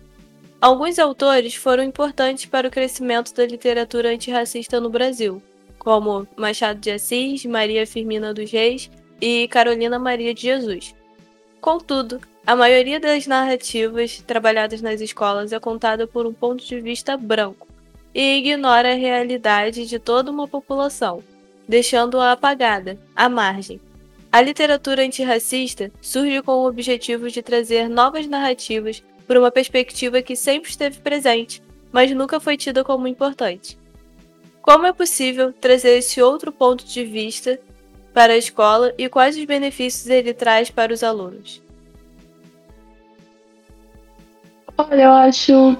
Alguns 0.59 0.99
autores 0.99 1.55
foram 1.55 1.85
importantes 1.85 2.47
para 2.47 2.67
o 2.67 2.71
crescimento 2.71 3.33
da 3.33 3.45
literatura 3.45 4.09
antirracista 4.09 4.81
no 4.81 4.89
Brasil, 4.89 5.41
como 5.79 6.27
Machado 6.35 6.81
de 6.81 6.91
Assis, 6.91 7.45
Maria 7.45 7.87
Firmina 7.87 8.33
dos 8.33 8.51
Reis 8.51 8.91
e 9.21 9.47
Carolina 9.47 9.97
Maria 9.97 10.33
de 10.33 10.41
Jesus. 10.41 10.93
Contudo, 11.61 12.19
a 12.45 12.57
maioria 12.57 12.99
das 12.99 13.25
narrativas 13.25 14.21
trabalhadas 14.27 14.81
nas 14.81 14.99
escolas 14.99 15.53
é 15.53 15.59
contada 15.61 16.05
por 16.05 16.25
um 16.25 16.33
ponto 16.33 16.65
de 16.65 16.81
vista 16.81 17.15
branco 17.15 17.72
e 18.13 18.37
ignora 18.37 18.91
a 18.91 18.95
realidade 18.95 19.85
de 19.85 19.97
toda 19.97 20.31
uma 20.31 20.47
população, 20.47 21.23
deixando-a 21.67 22.31
apagada, 22.31 22.97
à 23.15 23.27
margem. 23.27 23.79
A 24.31 24.41
literatura 24.41 25.03
antirracista 25.03 25.91
surge 26.01 26.41
com 26.41 26.53
o 26.53 26.67
objetivo 26.67 27.29
de 27.29 27.41
trazer 27.41 27.87
novas 27.87 28.27
narrativas 28.27 29.03
por 29.27 29.37
uma 29.37 29.51
perspectiva 29.51 30.21
que 30.21 30.35
sempre 30.35 30.69
esteve 30.69 30.99
presente, 30.99 31.61
mas 31.91 32.11
nunca 32.11 32.39
foi 32.39 32.57
tida 32.57 32.83
como 32.83 33.07
importante. 33.07 33.77
Como 34.61 34.85
é 34.87 34.93
possível 34.93 35.53
trazer 35.53 35.97
esse 35.97 36.21
outro 36.21 36.51
ponto 36.51 36.85
de 36.85 37.03
vista 37.03 37.59
para 38.13 38.33
a 38.33 38.37
escola 38.37 38.93
e 38.97 39.09
quais 39.09 39.35
os 39.35 39.43
benefícios 39.45 40.07
ele 40.07 40.33
traz 40.33 40.69
para 40.69 40.93
os 40.93 41.03
alunos? 41.03 41.61
Olha, 44.77 45.03
eu 45.03 45.11
acho 45.11 45.77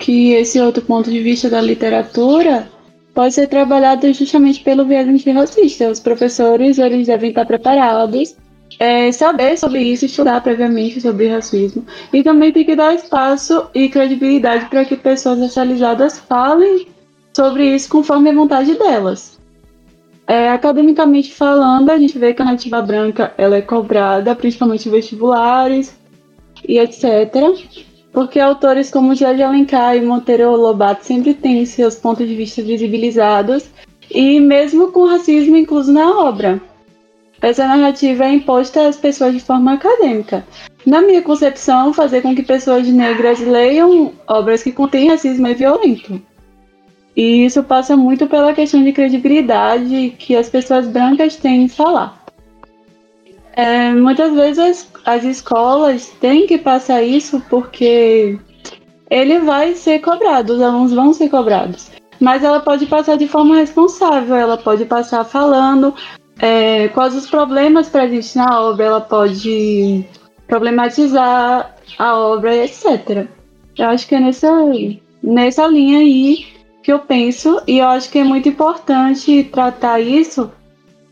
que 0.00 0.32
esse 0.32 0.60
outro 0.60 0.82
ponto 0.82 1.10
de 1.10 1.20
vista 1.20 1.50
da 1.50 1.60
literatura 1.60 2.68
pode 3.14 3.34
ser 3.34 3.46
trabalhado 3.48 4.12
justamente 4.12 4.60
pelo 4.60 4.84
viés 4.84 5.08
antirracista. 5.08 5.90
Os 5.90 6.00
professores 6.00 6.78
eles 6.78 7.06
devem 7.06 7.30
estar 7.30 7.44
preparados, 7.44 8.36
é, 8.78 9.12
saber 9.12 9.58
sobre 9.58 9.80
isso, 9.80 10.06
estudar 10.06 10.40
previamente 10.40 11.00
sobre 11.00 11.28
racismo 11.28 11.84
e 12.12 12.22
também 12.22 12.52
tem 12.52 12.64
que 12.64 12.76
dar 12.76 12.94
espaço 12.94 13.66
e 13.74 13.88
credibilidade 13.88 14.66
para 14.66 14.84
que 14.84 14.96
pessoas 14.96 15.40
racializadas 15.40 16.18
falem 16.20 16.86
sobre 17.36 17.74
isso 17.74 17.88
conforme 17.88 18.30
a 18.30 18.34
vontade 18.34 18.74
delas. 18.74 19.38
É, 20.26 20.50
academicamente 20.50 21.34
falando, 21.34 21.90
a 21.90 21.98
gente 21.98 22.16
vê 22.16 22.32
que 22.32 22.40
a 22.40 22.44
nativa 22.44 22.80
branca 22.80 23.34
ela 23.36 23.56
é 23.56 23.60
cobrada, 23.62 24.34
principalmente 24.34 24.88
em 24.88 24.92
vestibulares 24.92 25.94
e 26.66 26.78
etc. 26.78 27.04
Porque 28.12 28.38
autores 28.38 28.90
como 28.90 29.14
Jorge 29.14 29.36
de 29.36 29.42
Alencar 29.42 29.96
e 29.96 30.02
Monteiro 30.02 30.54
Lobato 30.54 31.04
sempre 31.04 31.32
têm 31.32 31.64
seus 31.64 31.94
pontos 31.94 32.28
de 32.28 32.34
vista 32.34 32.62
visibilizados 32.62 33.64
e 34.10 34.38
mesmo 34.38 34.92
com 34.92 35.06
racismo 35.06 35.56
incluso 35.56 35.92
na 35.92 36.10
obra. 36.20 36.60
Essa 37.40 37.66
narrativa 37.66 38.24
é 38.24 38.34
imposta 38.34 38.86
às 38.86 38.96
pessoas 38.96 39.32
de 39.32 39.40
forma 39.40 39.72
acadêmica. 39.72 40.46
Na 40.86 41.00
minha 41.02 41.22
concepção, 41.22 41.92
fazer 41.92 42.22
com 42.22 42.36
que 42.36 42.42
pessoas 42.42 42.86
negras 42.86 43.40
leiam 43.40 44.12
obras 44.28 44.62
que 44.62 44.70
contêm 44.70 45.08
racismo 45.08 45.48
é 45.48 45.54
violento. 45.54 46.20
E 47.16 47.44
isso 47.44 47.62
passa 47.62 47.96
muito 47.96 48.26
pela 48.26 48.54
questão 48.54 48.82
de 48.82 48.92
credibilidade 48.92 50.14
que 50.18 50.36
as 50.36 50.48
pessoas 50.48 50.86
brancas 50.86 51.36
têm 51.36 51.64
em 51.64 51.68
falar. 51.68 52.21
É, 53.54 53.92
muitas 53.92 54.32
vezes 54.34 54.58
as, 54.58 54.90
as 55.04 55.24
escolas 55.24 56.08
têm 56.20 56.46
que 56.46 56.58
passar 56.58 57.02
isso 57.02 57.42
porque 57.50 58.38
ele 59.10 59.40
vai 59.40 59.74
ser 59.74 59.98
cobrado, 59.98 60.54
os 60.54 60.62
alunos 60.62 60.92
vão 60.92 61.12
ser 61.12 61.28
cobrados. 61.28 61.90
Mas 62.18 62.42
ela 62.42 62.60
pode 62.60 62.86
passar 62.86 63.16
de 63.16 63.28
forma 63.28 63.56
responsável, 63.56 64.36
ela 64.36 64.56
pode 64.56 64.84
passar 64.84 65.24
falando 65.24 65.94
é, 66.38 66.88
quais 66.88 67.14
os 67.14 67.28
problemas 67.28 67.88
presentes 67.88 68.34
na 68.34 68.60
obra, 68.60 68.86
ela 68.86 69.00
pode 69.00 70.04
problematizar 70.46 71.74
a 71.98 72.16
obra, 72.16 72.56
etc. 72.56 73.26
Eu 73.76 73.86
acho 73.88 74.06
que 74.06 74.14
é 74.14 74.20
nessa, 74.20 74.50
nessa 75.22 75.66
linha 75.66 75.98
aí 75.98 76.46
que 76.82 76.92
eu 76.92 76.98
penso, 76.98 77.60
e 77.66 77.78
eu 77.78 77.86
acho 77.86 78.10
que 78.10 78.18
é 78.18 78.24
muito 78.24 78.48
importante 78.48 79.44
tratar 79.44 80.00
isso, 80.00 80.50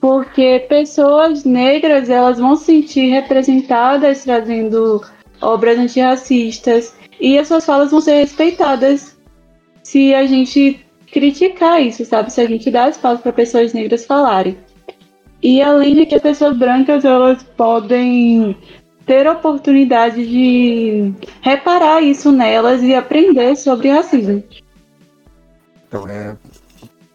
porque 0.01 0.65
pessoas 0.69 1.45
negras 1.45 2.09
elas 2.09 2.39
vão 2.39 2.57
se 2.57 2.65
sentir 2.65 3.11
representadas 3.11 4.25
trazendo 4.25 5.05
obras 5.41 5.79
antirracistas, 5.79 6.95
e 7.21 7.39
as 7.39 7.49
suas 7.49 7.67
falas 7.67 7.91
vão 7.91 8.01
ser 8.01 8.15
respeitadas 8.15 9.19
se 9.83 10.15
a 10.15 10.27
gente 10.27 10.85
criticar 11.13 11.83
isso, 11.83 12.05
sabe? 12.05 12.33
Se 12.33 12.41
a 12.41 12.47
gente 12.47 12.71
dá 12.71 12.89
espaço 12.89 13.23
para 13.23 13.33
pessoas 13.33 13.73
negras 13.73 14.07
falarem. 14.07 14.57
E 15.43 15.61
além 15.61 15.95
de 15.95 16.07
que 16.07 16.15
as 16.15 16.23
pessoas 16.23 16.57
brancas 16.57 17.05
elas 17.05 17.43
podem 17.43 18.57
ter 19.07 19.27
a 19.27 19.33
oportunidade 19.33 20.27
de 20.27 21.13
reparar 21.41 22.03
isso 22.03 22.31
nelas 22.31 22.83
e 22.83 22.95
aprender 22.95 23.57
sobre 23.57 23.89
racismo. 23.89 24.43
Então, 25.89 26.07
é 26.07 26.37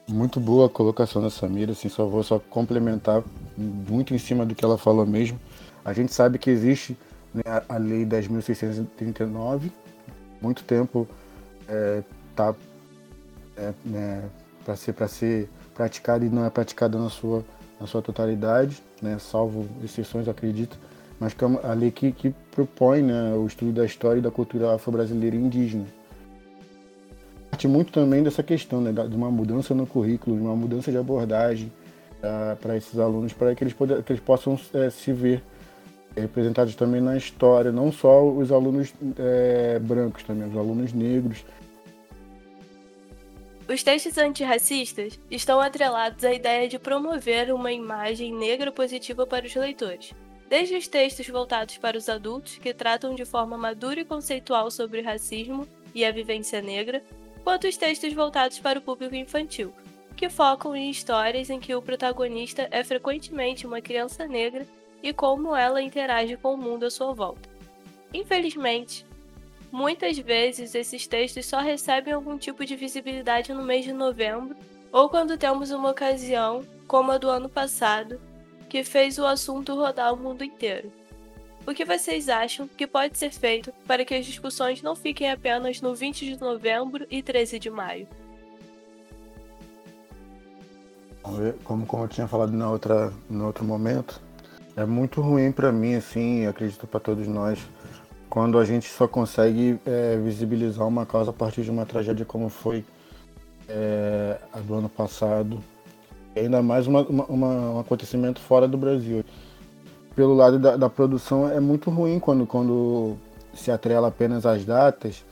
muito 0.07 0.39
boa 0.39 0.67
a 0.67 0.69
colocação 0.69 1.21
da 1.21 1.29
Samira, 1.29 1.71
assim, 1.71 1.89
só 1.89 2.05
vou 2.05 2.23
só 2.23 2.39
complementar 2.39 3.23
muito 3.57 4.13
em 4.13 4.17
cima 4.17 4.45
do 4.45 4.53
que 4.53 4.63
ela 4.63 4.77
falou 4.77 5.05
mesmo. 5.05 5.39
A 5.83 5.93
gente 5.93 6.13
sabe 6.13 6.37
que 6.37 6.49
existe 6.49 6.97
né, 7.33 7.43
a 7.67 7.77
Lei 7.77 8.05
10.639, 8.05 9.71
muito 10.41 10.63
tempo 10.63 11.07
é, 11.67 12.03
tá 12.35 12.53
é, 13.57 13.73
né, 13.83 14.23
para 14.63 14.75
ser, 14.75 14.95
ser 15.07 15.49
praticada 15.73 16.25
e 16.25 16.29
não 16.29 16.45
é 16.45 16.49
praticada 16.49 16.97
na 16.97 17.09
sua, 17.09 17.43
na 17.79 17.87
sua 17.87 18.01
totalidade, 18.01 18.81
né, 19.01 19.17
salvo 19.19 19.67
exceções, 19.83 20.27
acredito, 20.27 20.77
mas 21.19 21.33
que 21.33 21.43
é 21.43 21.47
uma, 21.47 21.61
a 21.61 21.73
lei 21.73 21.91
que, 21.91 22.11
que 22.11 22.33
propõe 22.51 23.01
né, 23.01 23.33
o 23.33 23.45
estudo 23.47 23.71
da 23.71 23.85
história 23.85 24.19
e 24.19 24.21
da 24.21 24.31
cultura 24.31 24.75
afro-brasileira 24.75 25.35
e 25.35 25.39
indígena 25.39 25.85
parte 27.55 27.67
muito 27.69 27.93
também 27.93 28.21
dessa 28.21 28.43
questão, 28.43 28.81
né, 28.81 28.91
de 28.91 29.15
uma 29.15 29.31
mudança 29.31 29.73
no 29.73 29.87
currículo, 29.87 30.35
de 30.35 30.41
uma 30.41 30.55
mudança 30.55 30.91
de 30.91 30.97
abordagem 30.97 31.71
uh, 32.19 32.55
para 32.57 32.75
esses 32.75 32.99
alunos, 32.99 33.31
para 33.31 33.55
que 33.55 33.63
eles, 33.63 33.73
que 33.73 34.11
eles 34.11 34.21
possam 34.21 34.59
é, 34.73 34.89
se 34.89 35.13
ver 35.13 35.41
representados 36.17 36.75
também 36.75 36.99
na 36.99 37.15
história, 37.15 37.71
não 37.71 37.93
só 37.93 38.27
os 38.29 38.51
alunos 38.51 38.93
é, 39.17 39.79
brancos, 39.79 40.23
também 40.23 40.49
os 40.49 40.57
alunos 40.57 40.91
negros. 40.91 41.45
Os 43.69 43.81
textos 43.81 44.17
antirracistas 44.17 45.17
estão 45.31 45.61
atrelados 45.61 46.25
à 46.25 46.33
ideia 46.33 46.67
de 46.67 46.77
promover 46.77 47.53
uma 47.53 47.71
imagem 47.71 48.33
negra 48.33 48.69
positiva 48.69 49.25
para 49.25 49.45
os 49.45 49.55
leitores. 49.55 50.13
Desde 50.49 50.75
os 50.75 50.87
textos 50.87 51.27
voltados 51.27 51.77
para 51.77 51.97
os 51.97 52.07
adultos, 52.09 52.57
que 52.57 52.73
tratam 52.73 53.15
de 53.15 53.25
forma 53.25 53.57
madura 53.57 54.01
e 54.01 54.05
conceitual 54.05 54.69
sobre 54.69 55.01
racismo 55.01 55.65
e 55.93 56.05
a 56.05 56.11
vivência 56.11 56.61
negra, 56.61 57.01
quanto 57.45 57.67
os 57.67 57.77
textos 57.77 58.11
voltados 58.11 58.57
para 58.57 58.79
o 58.79 58.81
público 58.81 59.13
infantil, 59.13 59.71
que 60.17 60.27
focam 60.29 60.75
em 60.75 60.89
histórias 60.89 61.47
em 61.51 61.59
que 61.59 61.75
o 61.75 61.81
protagonista 61.81 62.67
é 62.71 62.83
frequentemente 62.83 63.67
uma 63.67 63.79
criança 63.79 64.27
negra 64.27 64.65
e 65.03 65.13
como 65.13 65.55
ela 65.55 65.79
interage 65.79 66.37
com 66.37 66.55
o 66.55 66.57
mundo 66.57 66.87
à 66.87 66.89
sua 66.89 67.13
volta. 67.13 67.47
Infelizmente, 68.11 69.05
muitas 69.71 70.17
vezes 70.17 70.73
esses 70.73 71.05
textos 71.05 71.45
só 71.45 71.59
recebem 71.59 72.15
algum 72.15 72.35
tipo 72.35 72.65
de 72.65 72.75
visibilidade 72.75 73.53
no 73.53 73.61
mês 73.61 73.85
de 73.85 73.93
novembro 73.93 74.57
ou 74.91 75.07
quando 75.07 75.37
temos 75.37 75.69
uma 75.69 75.91
ocasião, 75.91 76.65
como 76.87 77.11
a 77.11 77.19
do 77.19 77.29
ano 77.29 77.47
passado, 77.47 78.19
que 78.67 78.83
fez 78.83 79.19
o 79.19 79.25
assunto 79.25 79.75
rodar 79.75 80.11
o 80.11 80.17
mundo 80.17 80.43
inteiro. 80.43 80.91
O 81.67 81.73
que 81.73 81.83
vocês 81.83 82.29
acham 82.29 82.67
que 82.67 82.85
pode 82.85 83.17
ser 83.17 83.31
feito 83.31 83.73
para 83.87 84.05
que 84.05 84.13
as 84.13 84.25
discussões 84.25 84.83
não 84.83 84.95
fiquem 84.95 85.31
apenas 85.31 85.81
no 85.81 85.95
20 85.95 86.25
de 86.25 86.39
novembro 86.39 87.07
e 87.09 87.23
13 87.23 87.57
de 87.57 87.71
maio? 87.71 88.07
Como, 91.63 91.85
como 91.87 92.03
eu 92.03 92.07
tinha 92.07 92.27
falado 92.27 92.51
na 92.51 92.69
outra, 92.69 93.11
no 93.27 93.47
outro 93.47 93.65
momento, 93.65 94.21
é 94.75 94.85
muito 94.85 95.21
ruim 95.21 95.51
para 95.51 95.71
mim, 95.71 95.95
assim, 95.95 96.45
acredito 96.45 96.85
para 96.85 96.99
todos 96.99 97.27
nós, 97.27 97.57
quando 98.29 98.59
a 98.59 98.65
gente 98.65 98.87
só 98.87 99.07
consegue 99.07 99.79
é, 99.87 100.17
visibilizar 100.17 100.87
uma 100.87 101.03
causa 101.03 101.31
a 101.31 101.33
partir 101.33 101.63
de 101.63 101.71
uma 101.71 101.85
tragédia 101.85 102.25
como 102.25 102.47
foi 102.47 102.85
é, 103.67 104.37
a 104.53 104.59
do 104.59 104.75
ano 104.75 104.89
passado, 104.89 105.63
ainda 106.35 106.61
mais 106.61 106.85
uma, 106.85 107.01
uma, 107.01 107.25
uma, 107.25 107.47
um 107.71 107.79
acontecimento 107.79 108.39
fora 108.39 108.67
do 108.67 108.77
Brasil. 108.77 109.25
Pelo 110.15 110.33
lado 110.33 110.57
da, 110.57 110.77
da, 110.77 110.89
produção 110.89 111.49
é 111.49 111.59
muito 111.59 111.89
ruim 111.89 112.19
quando, 112.19 112.45
quando 112.45 113.17
se 113.53 113.69
atrela 113.69 114.07
apenas 114.07 114.45
às 114.45 114.63
datas, 114.63 115.23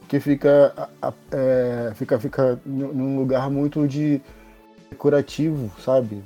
porque 0.00 0.18
fica, 0.20 0.90
é, 1.30 1.92
fica, 1.94 2.18
fica 2.18 2.58
num 2.64 3.18
lugar 3.18 3.50
muito 3.50 3.86
de 3.86 4.20
decorativo, 4.90 5.70
sabe? 5.82 6.22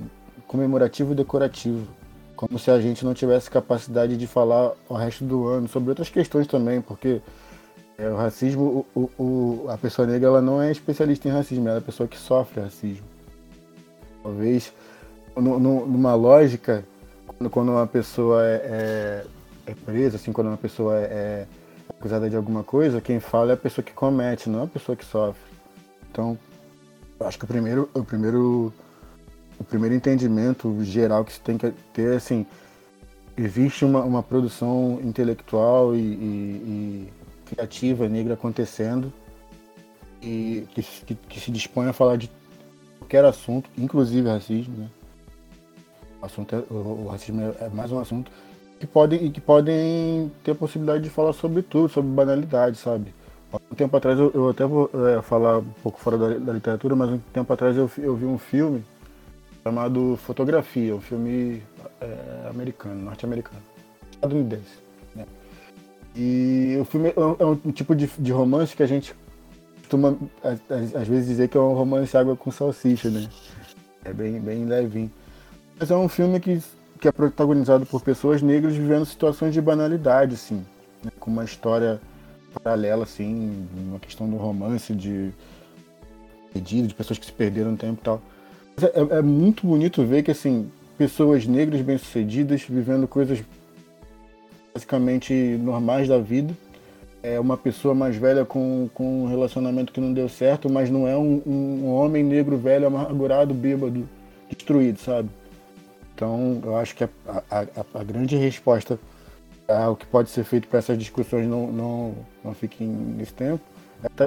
Comemorativo 0.46 1.14
decorativo. 1.14 1.86
Como 2.36 2.58
se 2.58 2.70
a 2.70 2.80
gente 2.80 3.04
não 3.04 3.14
tivesse 3.14 3.50
capacidade 3.50 4.16
de 4.16 4.26
falar 4.26 4.72
o 4.88 4.94
resto 4.94 5.24
do 5.24 5.46
ano 5.48 5.66
sobre 5.66 5.88
outras 5.88 6.08
questões 6.08 6.46
também, 6.46 6.80
porque 6.80 7.20
é, 7.98 8.08
o 8.08 8.16
racismo, 8.16 8.84
o, 8.94 9.10
o, 9.18 9.66
a 9.68 9.78
pessoa 9.78 10.06
negra 10.06 10.28
ela 10.28 10.42
não 10.42 10.60
é 10.60 10.70
especialista 10.70 11.28
em 11.28 11.32
racismo, 11.32 11.66
ela 11.66 11.78
é 11.78 11.80
a 11.80 11.82
pessoa 11.82 12.06
que 12.06 12.18
sofre 12.18 12.60
racismo. 12.60 13.06
Talvez 14.22 14.72
no, 15.34 15.58
no, 15.58 15.86
numa 15.86 16.14
lógica, 16.14 16.84
quando, 17.50 17.70
uma 17.70 17.86
pessoa 17.86 18.44
é, 18.44 18.54
é, 18.54 19.26
é, 19.70 19.74
presa, 19.74 20.16
assim, 20.16 20.32
quando 20.32 20.48
uma 20.48 20.56
pessoa 20.56 20.98
é, 20.98 21.04
é 21.04 21.46
acusada 21.88 22.28
de 22.28 22.36
alguma 22.36 22.64
coisa, 22.64 23.00
quem 23.00 23.20
fala 23.20 23.52
é 23.52 23.54
a 23.54 23.56
pessoa 23.56 23.84
que 23.84 23.92
comete, 23.92 24.48
não 24.48 24.64
a 24.64 24.66
pessoa 24.66 24.96
que 24.96 25.04
sofre. 25.04 25.40
Então, 26.10 26.38
acho 27.20 27.38
que 27.38 27.44
o 27.44 27.48
primeiro, 27.48 27.88
o 27.94 28.04
primeiro, 28.04 28.72
o 29.58 29.64
primeiro 29.64 29.94
entendimento 29.94 30.82
geral 30.82 31.24
que 31.24 31.32
você 31.32 31.40
tem 31.42 31.58
que 31.58 31.72
ter 31.92 32.14
é 32.14 32.16
assim, 32.16 32.46
existe 33.36 33.84
uma, 33.84 34.02
uma 34.02 34.22
produção 34.22 34.98
intelectual 35.02 35.94
e, 35.94 35.98
e, 35.98 36.02
e 36.02 37.12
criativa 37.46 38.08
negra 38.08 38.34
acontecendo 38.34 39.12
e 40.22 40.66
que, 40.70 40.82
que, 40.82 41.14
que, 41.14 41.40
se 41.40 41.50
dispõe 41.50 41.86
a 41.86 41.92
falar 41.92 42.16
de 42.16 42.30
qualquer 42.98 43.24
assunto, 43.24 43.70
inclusive 43.76 44.28
racismo, 44.28 44.76
né? 44.76 44.88
O, 46.20 46.26
assunto 46.26 46.54
é, 46.54 46.58
o, 46.70 47.08
racismo 47.10 47.40
é, 47.40 47.66
é 47.66 47.68
mais 47.68 47.92
um 47.92 47.98
assunto 47.98 48.30
que 48.78 48.86
podem 48.86 49.30
que 49.30 49.40
podem 49.40 50.30
ter 50.44 50.52
a 50.52 50.54
possibilidade 50.54 51.04
de 51.04 51.10
falar 51.10 51.32
sobre 51.32 51.62
tudo, 51.62 51.88
sobre 51.88 52.10
banalidade, 52.10 52.76
sabe? 52.76 53.14
Um 53.70 53.74
tempo 53.74 53.96
atrás, 53.96 54.18
eu, 54.18 54.30
eu 54.34 54.48
até 54.50 54.66
vou 54.66 54.90
é, 55.08 55.22
falar 55.22 55.58
um 55.58 55.72
pouco 55.82 56.00
fora 56.00 56.18
da, 56.18 56.28
da, 56.38 56.52
literatura, 56.52 56.94
mas 56.94 57.10
um 57.10 57.18
tempo 57.32 57.50
atrás 57.52 57.76
eu, 57.76 57.90
eu 57.98 58.14
vi 58.14 58.26
um 58.26 58.38
filme 58.38 58.84
chamado 59.62 60.18
Fotografia, 60.24 60.94
um 60.94 61.00
filme 61.00 61.62
é, 62.00 62.48
americano, 62.50 63.02
norte-americano, 63.02 63.62
estadunidense. 64.12 64.78
Né? 65.14 65.24
E 66.14 66.76
o 66.80 66.84
filme 66.84 67.08
é, 67.08 67.14
é 67.16 67.46
um 67.46 67.72
tipo 67.72 67.94
de, 67.94 68.10
de, 68.18 68.32
romance 68.32 68.76
que 68.76 68.82
a 68.82 68.86
gente 68.86 69.14
costuma, 69.78 70.16
às, 70.42 70.60
às, 70.94 71.08
vezes, 71.08 71.28
dizer 71.28 71.48
que 71.48 71.56
é 71.56 71.60
um 71.60 71.72
romance 71.72 72.16
água 72.16 72.36
com 72.36 72.50
salsicha, 72.50 73.08
né? 73.08 73.28
É 74.04 74.12
bem, 74.12 74.40
bem 74.40 74.64
levinho. 74.64 75.10
Mas 75.78 75.90
é 75.90 75.96
um 75.96 76.08
filme 76.08 76.40
que, 76.40 76.62
que 77.00 77.06
é 77.06 77.12
protagonizado 77.12 77.84
por 77.84 78.00
pessoas 78.00 78.40
negras 78.40 78.74
vivendo 78.74 79.04
situações 79.04 79.52
de 79.52 79.60
banalidade, 79.60 80.34
assim, 80.34 80.64
né? 81.04 81.10
com 81.20 81.30
uma 81.30 81.44
história 81.44 82.00
paralela, 82.62 83.04
assim, 83.04 83.68
uma 83.76 83.98
questão 83.98 84.28
do 84.28 84.36
romance, 84.36 84.94
de 84.94 85.30
pedido, 86.52 86.88
de 86.88 86.94
pessoas 86.94 87.18
que 87.18 87.26
se 87.26 87.32
perderam 87.32 87.72
no 87.72 87.76
tempo 87.76 87.98
e 88.00 88.04
tal. 88.04 88.22
É, 88.82 89.18
é, 89.18 89.22
muito 89.22 89.66
bonito 89.66 90.04
ver 90.04 90.22
que, 90.22 90.30
assim, 90.30 90.70
pessoas 90.96 91.46
negras 91.46 91.82
bem-sucedidas 91.82 92.62
vivendo 92.62 93.06
coisas 93.06 93.42
basicamente 94.72 95.32
normais 95.62 96.08
da 96.08 96.18
vida. 96.18 96.54
É 97.22 97.38
uma 97.38 97.56
pessoa 97.56 97.94
mais 97.94 98.16
velha 98.16 98.44
com, 98.44 98.88
com 98.94 99.24
um 99.24 99.26
relacionamento 99.26 99.92
que 99.92 100.00
não 100.00 100.12
deu 100.12 100.28
certo, 100.28 100.70
mas 100.70 100.88
não 100.88 101.06
é 101.06 101.16
um, 101.16 101.42
um 101.46 101.86
homem 101.88 102.22
negro 102.22 102.56
velho, 102.56 102.86
amargurado, 102.86 103.52
bêbado, 103.52 104.08
destruído, 104.48 104.98
sabe? 105.00 105.28
Então, 106.16 106.62
eu 106.64 106.74
acho 106.78 106.96
que 106.96 107.04
a, 107.04 107.10
a, 107.50 107.66
a 107.92 108.02
grande 108.02 108.36
resposta 108.36 108.98
ah, 109.68 109.90
o 109.90 109.96
que 109.96 110.06
pode 110.06 110.30
ser 110.30 110.44
feito 110.44 110.66
para 110.66 110.78
essas 110.78 110.96
discussões 110.96 111.46
não, 111.46 111.66
não, 111.70 112.14
não 112.42 112.54
fiquem 112.54 112.86
nesse 112.86 113.34
tempo, 113.34 113.62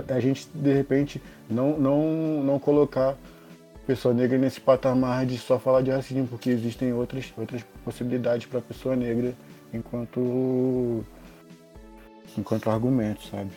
é 0.07 0.13
a 0.13 0.19
gente, 0.19 0.47
de 0.53 0.71
repente, 0.71 1.19
não, 1.49 1.79
não, 1.79 2.43
não 2.43 2.59
colocar 2.59 3.11
a 3.11 3.87
pessoa 3.87 4.13
negra 4.13 4.37
nesse 4.37 4.61
patamar 4.61 5.25
de 5.25 5.37
só 5.39 5.57
falar 5.57 5.81
de 5.81 5.89
racismo, 5.89 6.27
porque 6.27 6.51
existem 6.51 6.93
outras, 6.93 7.33
outras 7.35 7.63
possibilidades 7.83 8.45
para 8.45 8.59
a 8.59 8.61
pessoa 8.61 8.95
negra 8.95 9.33
enquanto, 9.73 11.03
enquanto 12.37 12.69
argumento, 12.69 13.23
sabe? 13.31 13.49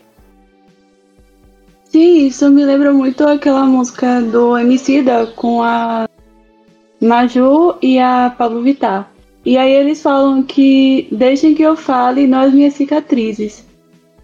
Sim, 1.84 2.26
isso 2.26 2.50
me 2.50 2.64
lembra 2.64 2.90
muito 2.90 3.22
aquela 3.26 3.66
música 3.66 4.22
do 4.22 4.56
Emicida 4.56 5.26
com 5.26 5.62
a 5.62 6.08
Maju 7.02 7.74
e 7.82 7.98
a 7.98 8.32
Pablo 8.36 8.62
Vittar 8.62 9.12
e 9.44 9.58
aí 9.58 9.72
eles 9.72 10.00
falam 10.00 10.42
que 10.42 11.08
deixem 11.10 11.54
que 11.54 11.62
eu 11.62 11.76
fale 11.76 12.26
nós 12.26 12.54
minhas 12.54 12.74
cicatrizes. 12.74 13.64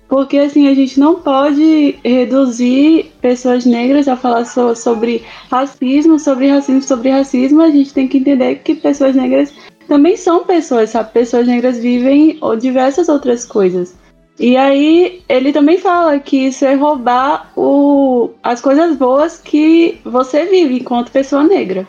Porque 0.09 0.39
assim, 0.39 0.69
a 0.69 0.75
gente 0.75 0.99
não 0.99 1.17
pode 1.17 1.99
reduzir 2.03 3.13
pessoas 3.21 3.67
negras 3.67 4.09
a 4.09 4.17
falar 4.17 4.45
so 4.45 4.75
sobre 4.75 5.23
racismo, 5.51 6.19
sobre 6.19 6.49
racismo, 6.49 6.83
sobre 6.83 7.11
racismo. 7.11 7.61
A 7.61 7.71
gente 7.71 7.93
tem 7.93 8.09
que 8.09 8.19
entender 8.19 8.57
que 8.57 8.75
pessoas 8.75 9.15
negras 9.15 9.53
também 9.87 10.17
são 10.17 10.45
pessoas, 10.45 10.91
sabe? 10.91 11.13
Pessoas 11.13 11.47
negras 11.47 11.79
vivem 11.79 12.39
diversas 12.59 13.09
outras 13.09 13.45
coisas. 13.45 13.95
E 14.39 14.57
aí 14.57 15.21
ele 15.29 15.53
também 15.53 15.79
fala 15.79 16.19
que 16.21 16.47
isso 16.47 16.65
é 16.65 16.75
roubar 16.75 17.51
o, 17.57 18.31
as 18.43 18.61
coisas 18.61 18.97
boas 18.97 19.39
que 19.39 20.01
você 20.05 20.47
vive 20.47 20.79
enquanto 20.79 21.11
pessoa 21.11 21.43
negra. 21.43 21.87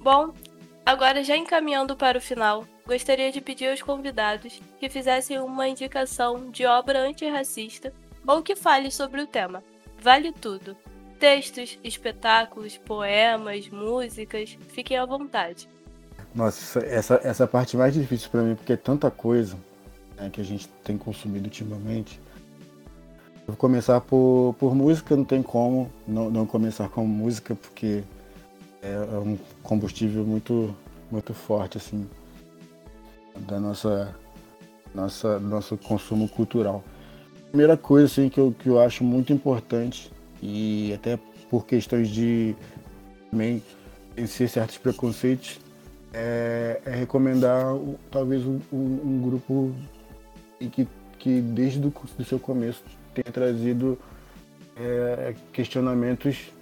Bom, 0.00 0.32
Agora, 0.84 1.22
já 1.22 1.36
encaminhando 1.36 1.94
para 1.94 2.18
o 2.18 2.20
final, 2.20 2.64
gostaria 2.84 3.30
de 3.30 3.40
pedir 3.40 3.70
aos 3.70 3.80
convidados 3.80 4.60
que 4.80 4.88
fizessem 4.88 5.38
uma 5.38 5.68
indicação 5.68 6.50
de 6.50 6.66
obra 6.66 7.06
antirracista 7.06 7.92
ou 8.26 8.42
que 8.42 8.56
fale 8.56 8.90
sobre 8.90 9.20
o 9.20 9.26
tema. 9.26 9.62
Vale 10.02 10.32
tudo. 10.32 10.76
Textos, 11.20 11.78
espetáculos, 11.84 12.76
poemas, 12.78 13.68
músicas, 13.68 14.58
fiquem 14.70 14.96
à 14.96 15.04
vontade. 15.04 15.68
Nossa, 16.34 16.80
essa, 16.80 17.20
essa 17.22 17.46
parte 17.46 17.76
mais 17.76 17.94
difícil 17.94 18.30
para 18.30 18.42
mim, 18.42 18.56
porque 18.56 18.72
é 18.72 18.76
tanta 18.76 19.12
coisa 19.12 19.56
né, 20.16 20.28
que 20.28 20.40
a 20.40 20.44
gente 20.44 20.66
tem 20.82 20.98
consumido 20.98 21.44
ultimamente. 21.44 22.18
Eu 23.46 23.54
vou 23.54 23.56
começar 23.56 24.00
por, 24.00 24.56
por 24.58 24.74
música, 24.74 25.14
não 25.14 25.24
tem 25.24 25.40
como 25.40 25.88
não, 26.04 26.30
não 26.30 26.46
começar 26.46 26.88
com 26.88 27.06
música, 27.06 27.54
porque 27.54 28.02
é, 28.82 28.92
é 28.92 29.18
um 29.18 29.38
combustível 29.62 30.24
muito, 30.24 30.74
muito 31.10 31.34
forte 31.34 31.78
assim 31.78 32.08
da 33.46 33.58
nossa, 33.58 34.14
nossa 34.94 35.38
nosso 35.38 35.76
consumo 35.76 36.28
cultural. 36.28 36.82
Primeira 37.48 37.76
coisa 37.76 38.06
assim 38.06 38.28
que 38.28 38.38
eu, 38.38 38.54
que 38.58 38.68
eu 38.68 38.80
acho 38.80 39.02
muito 39.02 39.32
importante 39.32 40.10
e 40.42 40.92
até 40.94 41.18
por 41.50 41.66
questões 41.66 42.08
de 42.08 42.54
também 43.30 43.62
vencer 44.14 44.48
certos 44.48 44.78
preconceitos 44.78 45.58
é, 46.12 46.80
é 46.84 46.90
recomendar 46.90 47.64
talvez 48.10 48.44
um, 48.44 48.60
um, 48.72 49.20
grupo 49.22 49.72
que, 50.58 50.86
que 51.18 51.40
desde 51.40 51.80
o 51.86 52.24
seu 52.24 52.38
começo 52.38 52.82
tenha 53.14 53.32
trazido 53.32 53.98
é, 54.76 55.34
questionamentos 55.52 56.52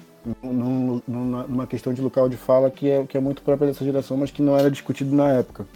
num, 0.43 1.01
numa 1.07 1.67
questão 1.67 1.93
de 1.93 2.01
local 2.01 2.29
de 2.29 2.37
fala 2.37 2.71
que 2.71 2.89
é, 2.91 3.05
que 3.07 3.17
é 3.17 3.21
muito 3.21 3.43
própria 3.43 3.69
dessa 3.69 3.85
geração, 3.85 4.17
mas 4.17 4.31
que 4.31 4.43
não 4.43 4.57
era 4.57 4.71
discutido 4.71 5.15
na 5.15 5.29
época. 5.31 5.67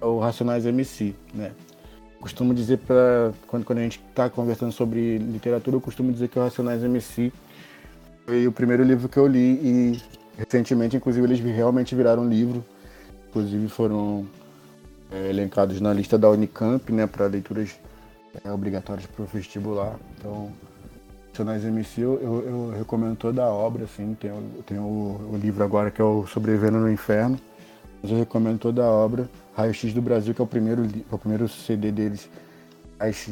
O 0.00 0.18
Racionais 0.18 0.64
MC, 0.64 1.14
né? 1.34 1.52
Costumo 2.20 2.52
dizer 2.52 2.78
para 2.78 3.32
quando, 3.46 3.64
quando 3.64 3.78
a 3.78 3.82
gente 3.82 4.00
está 4.10 4.28
conversando 4.28 4.72
sobre 4.72 5.18
literatura, 5.18 5.76
eu 5.76 5.80
costumo 5.80 6.12
dizer 6.12 6.28
que 6.28 6.38
o 6.38 6.42
Racionais 6.42 6.82
MC 6.82 7.32
foi 8.26 8.46
o 8.46 8.52
primeiro 8.52 8.82
livro 8.82 9.08
que 9.08 9.16
eu 9.16 9.26
li 9.26 9.38
e 9.38 10.02
recentemente, 10.36 10.96
inclusive, 10.96 11.26
eles 11.26 11.40
realmente 11.40 11.94
viraram 11.94 12.28
livro. 12.28 12.64
Inclusive 13.28 13.68
foram 13.68 14.26
é, 15.10 15.28
elencados 15.28 15.80
na 15.80 15.92
lista 15.92 16.16
da 16.16 16.30
Unicamp, 16.30 16.92
né, 16.92 17.06
para 17.06 17.26
leituras 17.26 17.78
é, 18.44 18.50
obrigatórias 18.50 19.06
para 19.06 19.22
o 19.22 19.26
vestibular. 19.26 19.96
Então, 20.16 20.52
Racionais 21.38 21.64
MC, 21.64 22.00
eu, 22.00 22.18
eu, 22.20 22.48
eu, 22.48 22.70
recomendo 22.76 23.16
toda 23.16 23.44
a 23.44 23.48
obra, 23.48 23.84
assim, 23.84 24.16
tem, 24.18 24.32
tem 24.66 24.76
o, 24.78 25.30
o, 25.32 25.38
livro 25.40 25.62
agora 25.62 25.88
que 25.88 26.00
é 26.00 26.04
o 26.04 26.26
Sobrevivendo 26.26 26.78
no 26.78 26.90
Inferno, 26.90 27.38
mas 28.02 28.10
eu 28.10 28.18
recomendo 28.18 28.58
toda 28.58 28.84
a 28.84 28.90
obra. 28.90 29.30
Raio 29.56 29.72
X 29.72 29.94
do 29.94 30.02
Brasil, 30.02 30.34
que 30.34 30.40
é 30.40 30.44
o 30.44 30.48
primeiro, 30.48 30.84
é 30.84 31.14
o 31.14 31.18
primeiro 31.18 31.48
CD 31.48 31.92
deles, 31.92 32.28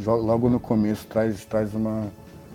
logo 0.07 0.49
no 0.49 0.61
começo 0.61 1.05
traz, 1.09 1.45
traz 1.45 1.75
uma, 1.75 2.07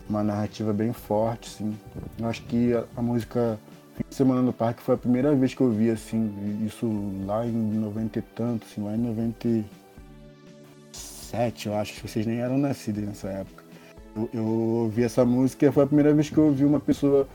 uma 0.08 0.24
narrativa 0.24 0.72
bem 0.72 0.94
forte, 0.94 1.50
assim. 1.50 1.78
Eu 2.18 2.28
acho 2.28 2.44
que 2.44 2.74
a, 2.74 2.86
a 2.96 3.02
música 3.02 3.60
fim 3.98 4.06
de 4.08 4.16
semana 4.16 4.42
no 4.42 4.54
parque 4.54 4.82
foi 4.82 4.96
a 4.96 4.98
primeira 4.98 5.36
vez 5.36 5.54
que 5.54 5.60
eu 5.60 5.70
vi 5.70 5.90
assim, 5.90 6.66
isso 6.66 6.88
lá 7.26 7.46
em 7.46 7.52
90 7.52 8.20
e 8.20 8.22
tanto, 8.22 8.66
assim, 8.66 8.82
lá 8.82 8.96
em 8.96 9.00
97, 9.00 11.68
eu 11.68 11.76
acho 11.76 11.94
que 11.94 12.08
vocês 12.08 12.26
nem 12.26 12.40
eram 12.40 12.58
nascidos 12.58 13.04
nessa 13.04 13.28
época. 13.28 13.61
Eu, 14.34 14.46
ouvi 14.46 15.04
essa 15.04 15.24
música 15.24 15.72
foi 15.72 15.84
a 15.84 15.88
primeira 15.88 16.14
vez 16.14 16.30
que 16.30 16.38
eu 16.38 16.46
ouvi 16.46 16.66
uma 16.66 16.80
pessoa 16.80 17.28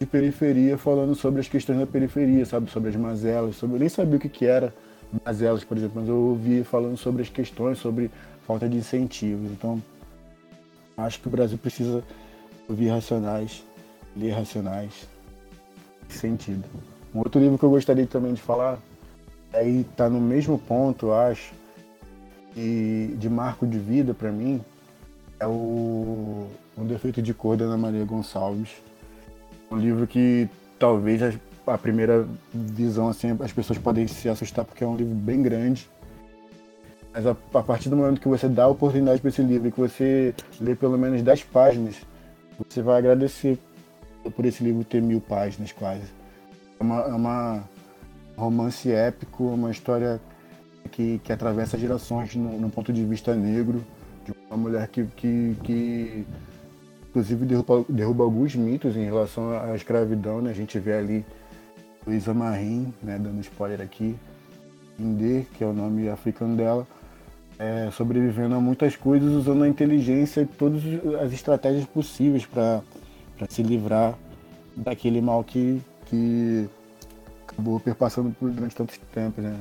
de 0.00 0.06
periferia 0.06 0.78
falando 0.78 1.14
sobre 1.14 1.40
as 1.40 1.48
questões 1.48 1.78
da 1.78 1.86
periferia, 1.86 2.44
sabe? 2.46 2.70
Sobre 2.70 2.90
as 2.90 2.96
mazelas, 2.96 3.56
sobre... 3.56 3.76
eu 3.76 3.80
nem 3.80 3.88
sabia 3.88 4.16
o 4.16 4.20
que, 4.20 4.28
que 4.28 4.46
era 4.46 4.72
mazelas, 5.24 5.64
por 5.64 5.76
exemplo, 5.76 6.00
mas 6.00 6.08
eu 6.08 6.16
ouvi 6.16 6.64
falando 6.64 6.96
sobre 6.96 7.22
as 7.22 7.28
questões, 7.28 7.78
sobre 7.78 8.10
falta 8.46 8.68
de 8.68 8.76
incentivos. 8.76 9.50
Então, 9.50 9.82
acho 10.96 11.20
que 11.20 11.28
o 11.28 11.30
Brasil 11.30 11.58
precisa 11.58 12.02
ouvir 12.68 12.88
racionais, 12.88 13.62
ler 14.16 14.30
racionais, 14.30 15.08
sentido. 16.08 16.64
Um 17.14 17.18
outro 17.18 17.40
livro 17.40 17.58
que 17.58 17.64
eu 17.64 17.70
gostaria 17.70 18.06
também 18.06 18.34
de 18.34 18.40
falar, 18.40 18.78
aí 19.52 19.84
tá 19.96 20.08
no 20.08 20.20
mesmo 20.20 20.58
ponto, 20.58 21.06
eu 21.06 21.14
acho, 21.14 21.52
e 22.56 23.14
de 23.18 23.28
marco 23.28 23.66
de 23.66 23.78
vida 23.78 24.14
para 24.14 24.30
mim, 24.30 24.60
é 25.38 25.46
o 25.46 26.48
Um 26.76 26.86
Defeito 26.86 27.20
de 27.22 27.32
Cor 27.34 27.56
da 27.56 27.64
Ana 27.64 27.76
Maria 27.76 28.04
Gonçalves. 28.04 28.70
Um 29.70 29.76
livro 29.76 30.06
que 30.06 30.48
talvez 30.78 31.22
a, 31.22 31.32
a 31.66 31.78
primeira 31.78 32.26
visão 32.52 33.08
assim 33.08 33.36
as 33.40 33.52
pessoas 33.52 33.78
podem 33.78 34.06
se 34.06 34.28
assustar 34.28 34.64
porque 34.64 34.84
é 34.84 34.86
um 34.86 34.96
livro 34.96 35.14
bem 35.14 35.42
grande. 35.42 35.88
Mas 37.12 37.26
a, 37.26 37.30
a 37.30 37.62
partir 37.62 37.88
do 37.88 37.96
momento 37.96 38.20
que 38.20 38.28
você 38.28 38.48
dá 38.48 38.64
a 38.64 38.68
oportunidade 38.68 39.20
para 39.20 39.30
esse 39.30 39.42
livro 39.42 39.68
e 39.68 39.72
que 39.72 39.80
você 39.80 40.34
lê 40.60 40.74
pelo 40.74 40.98
menos 40.98 41.22
10 41.22 41.44
páginas, 41.44 41.96
você 42.58 42.82
vai 42.82 42.98
agradecer 42.98 43.58
por 44.34 44.44
esse 44.44 44.62
livro 44.62 44.84
ter 44.84 45.00
mil 45.00 45.20
páginas 45.20 45.72
quase. 45.72 46.04
É 46.78 46.82
uma, 46.82 47.00
é 47.02 47.14
uma 47.14 47.64
romance 48.36 48.90
épico, 48.90 49.44
uma 49.44 49.70
história 49.70 50.20
que, 50.92 51.20
que 51.24 51.32
atravessa 51.32 51.78
gerações 51.78 52.34
no, 52.34 52.58
no 52.60 52.70
ponto 52.70 52.92
de 52.92 53.04
vista 53.04 53.34
negro, 53.34 53.82
uma 54.48 54.56
mulher 54.56 54.88
que, 54.88 55.04
que, 55.16 55.56
que 55.62 56.26
inclusive 57.08 57.44
derruba, 57.44 57.84
derruba, 57.88 58.24
alguns 58.24 58.54
mitos 58.54 58.96
em 58.96 59.04
relação 59.04 59.50
à 59.50 59.74
escravidão, 59.74 60.40
né? 60.40 60.50
A 60.50 60.54
gente 60.54 60.78
vê 60.78 60.94
ali 60.94 61.24
Luísa 62.06 62.32
Marim, 62.32 62.92
né, 63.02 63.18
dando 63.18 63.40
spoiler 63.40 63.80
aqui, 63.80 64.14
Indê, 64.98 65.44
que 65.54 65.64
é 65.64 65.66
o 65.66 65.72
nome 65.72 66.08
africano 66.08 66.56
dela, 66.56 66.86
é, 67.58 67.90
sobrevivendo 67.90 68.54
a 68.54 68.60
muitas 68.60 68.96
coisas 68.96 69.32
usando 69.32 69.64
a 69.64 69.68
inteligência 69.68 70.42
e 70.42 70.46
todas 70.46 70.82
as 71.20 71.32
estratégias 71.32 71.84
possíveis 71.86 72.46
para 72.46 72.82
se 73.48 73.62
livrar 73.62 74.14
daquele 74.76 75.20
mal 75.20 75.42
que, 75.42 75.80
que 76.06 76.68
acabou 77.48 77.80
perpassando 77.80 78.30
por 78.30 78.50
durante 78.50 78.76
tantos 78.76 78.98
tempos. 79.12 79.42
Né? 79.42 79.58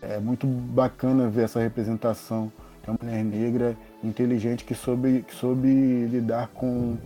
É 0.00 0.18
muito 0.18 0.46
bacana 0.46 1.28
ver 1.28 1.44
essa 1.44 1.60
representação 1.60 2.50
de 2.82 2.90
uma 2.90 2.98
mulher 3.00 3.24
negra 3.24 3.76
inteligente 4.02 4.64
que 4.64 4.74
soube, 4.74 5.24
que 5.26 5.34
soube 5.34 6.06
lidar 6.06 6.48
com, 6.48 6.96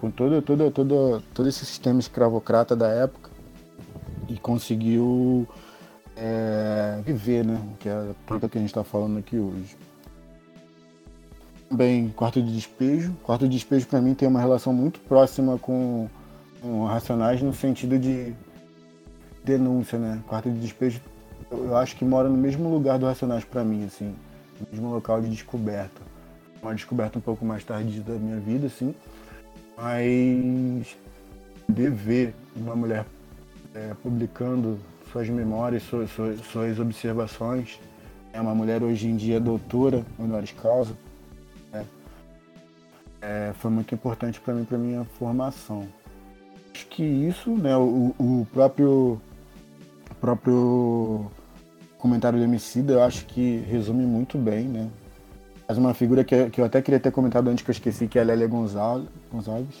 com 0.00 0.10
todo, 0.10 0.42
todo, 0.42 0.70
todo, 0.70 1.22
todo 1.32 1.48
esse 1.48 1.64
sistema 1.64 2.00
escravocrata 2.00 2.74
da 2.74 2.88
época 2.88 3.30
e 4.28 4.36
conseguiu 4.36 5.46
é, 6.16 7.00
viver, 7.04 7.44
né? 7.44 7.60
Que 7.78 7.88
é 7.88 7.92
a 7.92 8.14
planta 8.26 8.48
que 8.48 8.58
a 8.58 8.60
gente 8.60 8.70
está 8.70 8.84
falando 8.84 9.18
aqui 9.18 9.36
hoje. 9.36 9.76
Também, 11.68 12.08
quarto 12.10 12.42
de 12.42 12.52
despejo. 12.52 13.12
Quarto 13.22 13.48
de 13.48 13.54
despejo, 13.56 13.86
para 13.86 14.00
mim, 14.00 14.14
tem 14.14 14.28
uma 14.28 14.40
relação 14.40 14.72
muito 14.72 15.00
próxima 15.00 15.58
com, 15.58 16.08
com 16.60 16.84
Racionais 16.84 17.40
no 17.40 17.54
sentido 17.54 17.98
de 17.98 18.34
denúncia, 19.44 19.98
né? 19.98 20.20
Quarto 20.26 20.50
de 20.50 20.58
despejo, 20.58 21.00
eu, 21.50 21.66
eu 21.66 21.76
acho 21.76 21.96
que 21.96 22.04
mora 22.04 22.28
no 22.28 22.36
mesmo 22.36 22.68
lugar 22.68 22.98
do 22.98 23.06
Racionais 23.06 23.44
para 23.44 23.64
mim, 23.64 23.84
assim. 23.84 24.14
No 24.60 24.66
mesmo 24.70 24.94
local 24.94 25.20
de 25.20 25.28
descoberta. 25.28 26.09
Uma 26.62 26.74
descoberta 26.74 27.18
um 27.18 27.22
pouco 27.22 27.44
mais 27.44 27.64
tarde 27.64 28.00
da 28.00 28.14
minha 28.14 28.38
vida, 28.38 28.66
assim. 28.66 28.94
Mas 29.76 30.96
de 31.68 31.88
ver 31.88 32.34
uma 32.54 32.74
mulher 32.74 33.06
é, 33.74 33.94
publicando 34.02 34.78
suas 35.10 35.28
memórias, 35.28 35.82
suas, 35.84 36.10
suas, 36.10 36.40
suas, 36.40 36.78
observações. 36.78 37.80
É 38.32 38.40
uma 38.40 38.54
mulher 38.54 38.82
hoje 38.82 39.08
em 39.08 39.16
dia 39.16 39.40
doutora, 39.40 40.04
honoris 40.18 40.52
causa. 40.52 40.94
Né? 41.72 41.84
É, 43.20 43.52
foi 43.54 43.70
muito 43.70 43.94
importante 43.94 44.40
para 44.40 44.54
mim, 44.54 44.64
para 44.64 44.78
minha 44.78 45.04
formação. 45.04 45.86
Acho 46.74 46.86
que 46.86 47.02
isso, 47.02 47.50
né, 47.50 47.76
o, 47.76 48.14
o 48.18 48.46
próprio, 48.52 49.20
o 50.10 50.14
próprio 50.20 51.30
comentário 51.98 52.38
do 52.38 52.44
Emicida, 52.44 52.94
eu 52.94 53.02
acho 53.02 53.26
que 53.26 53.58
resume 53.68 54.06
muito 54.06 54.38
bem, 54.38 54.64
né? 54.64 54.88
Mas 55.70 55.78
uma 55.78 55.94
figura 55.94 56.24
que, 56.24 56.50
que 56.50 56.60
eu 56.60 56.64
até 56.64 56.82
queria 56.82 56.98
ter 56.98 57.12
comentado 57.12 57.46
antes 57.46 57.64
que 57.64 57.70
eu 57.70 57.72
esqueci, 57.72 58.08
que 58.08 58.18
é 58.18 58.22
a 58.22 58.24
Lélia 58.24 58.48
Gonçalves. 58.48 59.78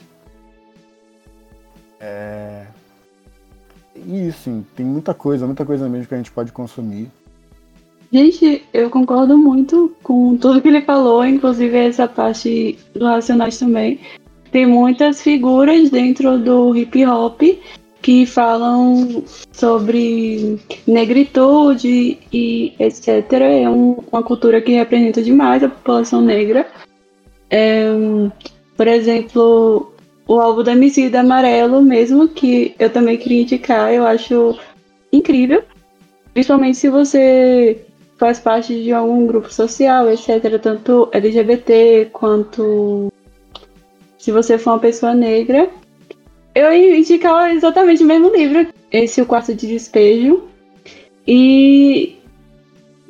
É, 1.98 2.64
e 3.96 4.30
sim, 4.30 4.64
tem 4.76 4.86
muita 4.86 5.12
coisa, 5.12 5.46
muita 5.46 5.66
coisa 5.66 5.88
mesmo 5.88 6.06
que 6.06 6.14
a 6.14 6.16
gente 6.16 6.30
pode 6.30 6.52
consumir. 6.52 7.10
Gente, 8.12 8.64
eu 8.72 8.88
concordo 8.88 9.36
muito 9.36 9.92
com 10.00 10.36
tudo 10.36 10.62
que 10.62 10.68
ele 10.68 10.82
falou, 10.82 11.24
inclusive 11.24 11.76
essa 11.76 12.06
parte 12.06 12.78
do 12.94 13.04
Racionais 13.06 13.58
também. 13.58 13.98
Tem 14.52 14.66
muitas 14.66 15.20
figuras 15.20 15.90
dentro 15.90 16.38
do 16.38 16.72
hip 16.76 17.04
hop 17.04 17.42
que 18.02 18.24
falam 18.24 19.22
sobre 19.52 20.58
negritude 20.86 22.18
e 22.32 22.74
etc. 22.78 23.32
É 23.32 23.68
um, 23.68 23.98
uma 24.10 24.22
cultura 24.22 24.60
que 24.60 24.72
representa 24.72 25.22
demais 25.22 25.62
a 25.62 25.68
população 25.68 26.20
negra. 26.20 26.66
É, 27.50 27.88
por 28.76 28.86
exemplo, 28.86 29.92
o 30.26 30.40
álbum 30.40 30.62
da 30.62 30.72
MC 30.72 31.08
da 31.08 31.20
Amarelo 31.20 31.82
mesmo, 31.82 32.28
que 32.28 32.74
eu 32.78 32.88
também 32.88 33.16
queria 33.16 33.42
indicar, 33.42 33.92
eu 33.92 34.06
acho 34.06 34.58
incrível. 35.12 35.62
Principalmente 36.32 36.78
se 36.78 36.88
você 36.88 37.84
faz 38.16 38.38
parte 38.38 38.82
de 38.82 38.92
algum 38.92 39.26
grupo 39.26 39.52
social, 39.52 40.08
etc. 40.10 40.58
Tanto 40.62 41.08
LGBT 41.12 42.10
quanto 42.12 43.12
se 44.18 44.30
você 44.30 44.58
for 44.58 44.72
uma 44.72 44.78
pessoa 44.78 45.14
negra. 45.14 45.68
Eu 46.54 46.72
ia 46.72 46.96
indicar 46.96 47.50
exatamente 47.54 48.02
o 48.02 48.06
mesmo 48.06 48.34
livro, 48.34 48.66
esse 48.90 49.20
O 49.22 49.26
Quarto 49.26 49.54
de 49.54 49.66
Despejo. 49.66 50.44
E 51.26 52.16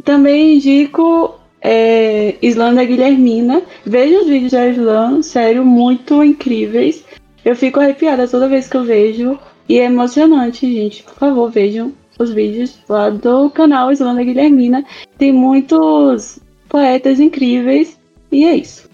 também 0.04 0.56
indico 0.56 1.38
é, 1.60 2.36
Islã 2.42 2.74
da 2.74 2.84
Guilhermina. 2.84 3.62
Veja 3.84 4.20
os 4.20 4.26
vídeos 4.26 4.52
da 4.52 4.66
Islã, 4.66 5.22
sério, 5.22 5.64
muito 5.64 6.22
incríveis. 6.22 7.04
Eu 7.44 7.56
fico 7.56 7.80
arrepiada 7.80 8.28
toda 8.28 8.48
vez 8.48 8.68
que 8.68 8.76
eu 8.76 8.84
vejo. 8.84 9.38
E 9.68 9.78
é 9.78 9.84
emocionante, 9.84 10.70
gente. 10.70 11.02
Por 11.02 11.14
favor, 11.14 11.50
vejam 11.50 11.92
os 12.18 12.30
vídeos 12.30 12.78
lá 12.88 13.08
do 13.08 13.48
canal 13.50 13.92
Islanda 13.92 14.22
Guilhermina. 14.22 14.84
Tem 15.16 15.32
muitos 15.32 16.40
poetas 16.68 17.20
incríveis. 17.20 17.98
E 18.30 18.44
é 18.44 18.56
isso. 18.56 18.90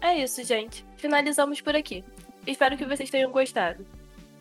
É 0.00 0.22
isso, 0.22 0.44
gente. 0.44 0.84
Finalizamos 0.96 1.60
por 1.60 1.74
aqui. 1.74 2.04
Espero 2.46 2.76
que 2.76 2.84
vocês 2.84 3.10
tenham 3.10 3.30
gostado. 3.30 3.86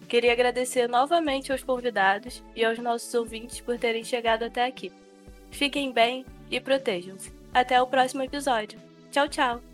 Queria 0.08 0.34
agradecer 0.34 0.90
novamente 0.90 1.52
aos 1.52 1.64
convidados 1.64 2.44
e 2.56 2.66
aos 2.66 2.78
nossos 2.80 3.14
ouvintes 3.14 3.62
por 3.62 3.78
terem 3.78 4.04
chegado 4.04 4.44
até 4.44 4.66
aqui. 4.66 4.92
Fiquem 5.52 5.92
bem 5.92 6.26
e 6.50 6.60
protejam-se. 6.60 7.32
Até 7.54 7.82
o 7.82 7.88
próximo 7.88 8.24
episódio. 8.24 8.80
Tchau, 9.12 9.28
tchau! 9.28 9.71